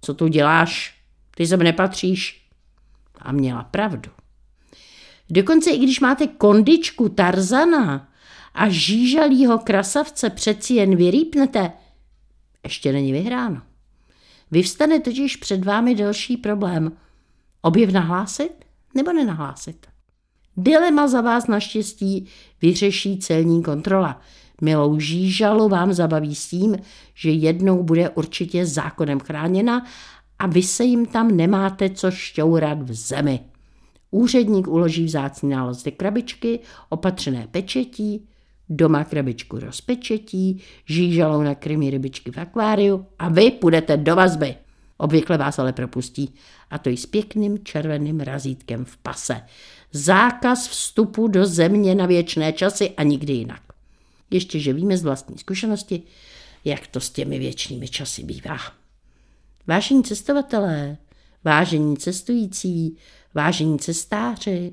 Co 0.00 0.14
tu 0.14 0.28
děláš? 0.28 0.98
Ty 1.36 1.46
sem 1.46 1.62
nepatříš. 1.62 2.48
A 3.18 3.32
měla 3.32 3.62
pravdu. 3.62 4.10
Dokonce 5.30 5.70
i 5.70 5.78
když 5.78 6.00
máte 6.00 6.26
kondičku 6.26 7.08
Tarzana 7.08 8.08
a 8.54 8.68
žížalýho 8.68 9.58
krasavce 9.58 10.30
přeci 10.30 10.74
jen 10.74 10.96
vyrýpnete, 10.96 11.72
ještě 12.64 12.92
není 12.92 13.12
vyhráno. 13.12 13.62
Vyvstane 14.50 15.00
totiž 15.00 15.36
před 15.36 15.64
vámi 15.64 15.94
další 15.94 16.36
problém. 16.36 16.92
Objev 17.62 17.92
nahlásit 17.92 18.64
nebo 18.94 19.12
nenahlásit? 19.12 19.86
Dilema 20.56 21.08
za 21.08 21.20
vás 21.20 21.46
naštěstí 21.46 22.26
vyřeší 22.62 23.18
celní 23.18 23.62
kontrola. 23.62 24.20
Milou 24.60 25.00
žížalu 25.00 25.68
vám 25.68 25.92
zabaví 25.92 26.34
s 26.34 26.48
tím, 26.48 26.76
že 27.14 27.30
jednou 27.30 27.82
bude 27.82 28.10
určitě 28.10 28.66
zákonem 28.66 29.20
chráněna 29.20 29.86
a 30.38 30.46
vy 30.46 30.62
se 30.62 30.84
jim 30.84 31.06
tam 31.06 31.36
nemáte 31.36 31.90
co 31.90 32.10
šťourat 32.10 32.82
v 32.82 32.94
zemi. 32.94 33.40
Úředník 34.10 34.68
uloží 34.68 35.04
vzácný 35.04 35.48
nález 35.48 35.82
do 35.82 35.90
krabičky, 35.92 36.60
opatřené 36.88 37.46
pečetí, 37.50 38.28
doma 38.68 39.04
krabičku 39.04 39.58
rozpečetí, 39.58 40.62
žížalou 40.84 41.42
na 41.42 41.54
krymy 41.54 41.90
rybičky 41.90 42.30
v 42.30 42.38
akváriu 42.38 43.06
a 43.18 43.28
vy 43.28 43.50
půjdete 43.50 43.96
do 43.96 44.16
vazby. 44.16 44.54
Obvykle 44.96 45.38
vás 45.38 45.58
ale 45.58 45.72
propustí 45.72 46.34
a 46.70 46.78
to 46.78 46.90
i 46.90 46.96
s 46.96 47.06
pěkným 47.06 47.64
červeným 47.64 48.20
razítkem 48.20 48.84
v 48.84 48.96
pase. 48.96 49.42
Zákaz 49.92 50.68
vstupu 50.68 51.28
do 51.28 51.46
země 51.46 51.94
na 51.94 52.06
věčné 52.06 52.52
časy 52.52 52.90
a 52.90 53.02
nikdy 53.02 53.32
jinak. 53.32 53.62
Ještě, 54.30 54.60
že 54.60 54.72
víme 54.72 54.96
z 54.96 55.02
vlastní 55.02 55.38
zkušenosti, 55.38 56.02
jak 56.64 56.86
to 56.86 57.00
s 57.00 57.10
těmi 57.10 57.38
věčnými 57.38 57.88
časy 57.88 58.22
bývá. 58.22 58.58
Vážení 59.66 60.04
cestovatelé, 60.04 60.96
vážení 61.44 61.96
cestující, 61.96 62.96
vážení 63.34 63.78
cestáři 63.78 64.72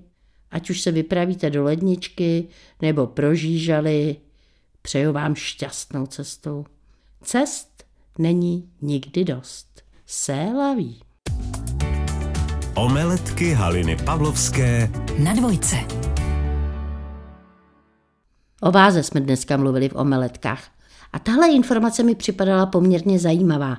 ať 0.55 0.69
už 0.69 0.81
se 0.81 0.91
vypravíte 0.91 1.49
do 1.49 1.63
ledničky 1.63 2.47
nebo 2.81 3.07
prožížali, 3.07 4.15
přeju 4.81 5.13
vám 5.13 5.35
šťastnou 5.35 6.05
cestou. 6.05 6.65
Cest 7.23 7.83
není 8.17 8.69
nikdy 8.81 9.25
dost. 9.25 9.81
Se 10.05 10.33
laví. 10.33 11.01
Omeletky 12.75 13.53
Haliny 13.53 13.95
Pavlovské 13.95 14.91
Na 15.19 15.33
dvojce. 15.33 15.75
O 18.61 18.71
váze 18.71 19.03
jsme 19.03 19.21
dneska 19.21 19.57
mluvili 19.57 19.89
v 19.89 19.95
omeletkách. 19.95 20.63
A 21.13 21.19
tahle 21.19 21.47
informace 21.47 22.03
mi 22.03 22.15
připadala 22.15 22.65
poměrně 22.65 23.19
zajímavá. 23.19 23.77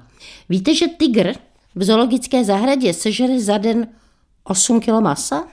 Víte, 0.49 0.75
že 0.75 0.89
tygr 0.89 1.33
v 1.75 1.85
zoologické 1.85 2.45
zahradě 2.45 2.95
sežere 2.95 3.41
za 3.41 3.59
den 3.59 3.89
8 4.45 4.81
kg 4.81 4.89
masa? 4.89 5.45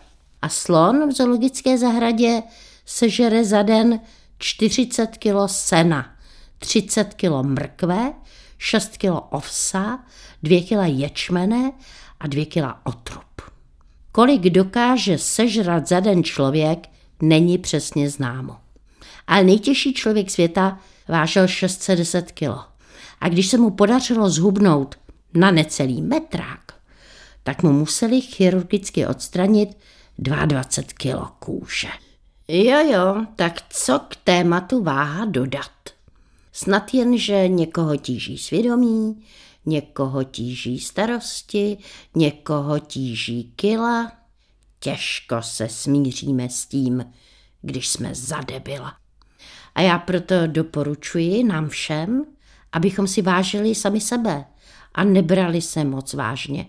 A 0.44 0.50
slon 0.50 1.10
v 1.10 1.12
zoologické 1.12 1.78
zahradě 1.78 2.44
sežere 2.86 3.46
za 3.46 3.62
den 3.62 4.00
40 4.40 5.18
kg 5.18 5.36
sena, 5.48 6.16
30 6.60 7.14
kg 7.14 7.42
mrkve, 7.42 8.14
6 8.58 8.98
kg 8.98 9.12
ovsa, 9.30 10.00
2 10.44 10.62
kg 10.62 11.00
ječmene 11.00 11.72
a 12.20 12.28
2 12.28 12.46
kg 12.46 12.64
otrub. 12.84 13.42
Kolik 14.12 14.42
dokáže 14.42 15.18
sežrat 15.18 15.88
za 15.88 16.00
den 16.00 16.24
člověk, 16.24 16.88
není 17.22 17.58
přesně 17.58 18.10
známo. 18.10 18.56
Ale 19.28 19.44
nejtěžší 19.44 19.94
člověk 19.94 20.32
světa 20.32 20.80
vážil 21.08 21.48
610 21.48 22.32
kg. 22.32 22.58
A 23.22 23.30
když 23.30 23.48
se 23.48 23.58
mu 23.58 23.70
podařilo 23.70 24.30
zhubnout 24.30 24.96
na 25.34 25.52
necelý 25.52 26.02
metrák, 26.02 26.74
tak 27.44 27.64
mu 27.64 27.72
museli 27.72 28.22
chirurgicky 28.22 29.08
odstranit 29.08 29.78
22 30.20 30.94
kg 30.94 31.32
kůže. 31.40 31.90
Jo, 32.48 32.92
jo, 32.92 33.26
tak 33.36 33.62
co 33.70 34.00
k 34.00 34.16
tématu 34.16 34.84
váha 34.84 35.26
dodat? 35.26 35.72
Snad 36.52 36.94
jen, 36.94 37.18
že 37.18 37.48
někoho 37.48 37.98
tíží 37.98 38.38
svědomí, 38.38 39.26
někoho 39.66 40.24
tíží 40.24 40.80
starosti, 40.80 41.78
někoho 42.16 42.80
tíží 42.80 43.54
kila. 43.56 44.12
Těžko 44.80 45.42
se 45.42 45.70
smíříme 45.70 46.50
s 46.50 46.66
tím, 46.66 47.06
když 47.62 47.88
jsme 47.88 48.16
zadebila. 48.16 48.96
A 49.76 49.82
já 49.82 50.00
proto 50.00 50.36
doporučuji 50.48 51.44
nám 51.44 51.70
všem, 51.70 52.26
abychom 52.72 53.08
si 53.08 53.22
vážili 53.22 53.76
sami 53.76 54.02
sebe 54.02 54.46
a 54.94 55.04
nebrali 55.04 55.62
se 55.62 55.84
moc 55.84 56.14
vážně. 56.14 56.66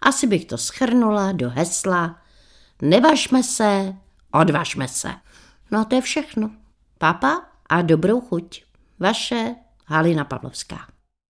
Asi 0.00 0.26
bych 0.26 0.44
to 0.44 0.58
schrnula 0.58 1.32
do 1.32 1.50
hesla 1.50 2.19
Nevažme 2.82 3.42
se, 3.42 3.94
odvažme 4.32 4.88
se. 4.88 5.14
No 5.70 5.84
to 5.84 5.94
je 5.94 6.02
všechno. 6.02 6.50
Papa 6.98 7.44
a 7.68 7.82
dobrou 7.82 8.20
chuť. 8.20 8.64
Vaše 8.98 9.54
Halina 9.86 10.24
Pavlovská. 10.24 10.89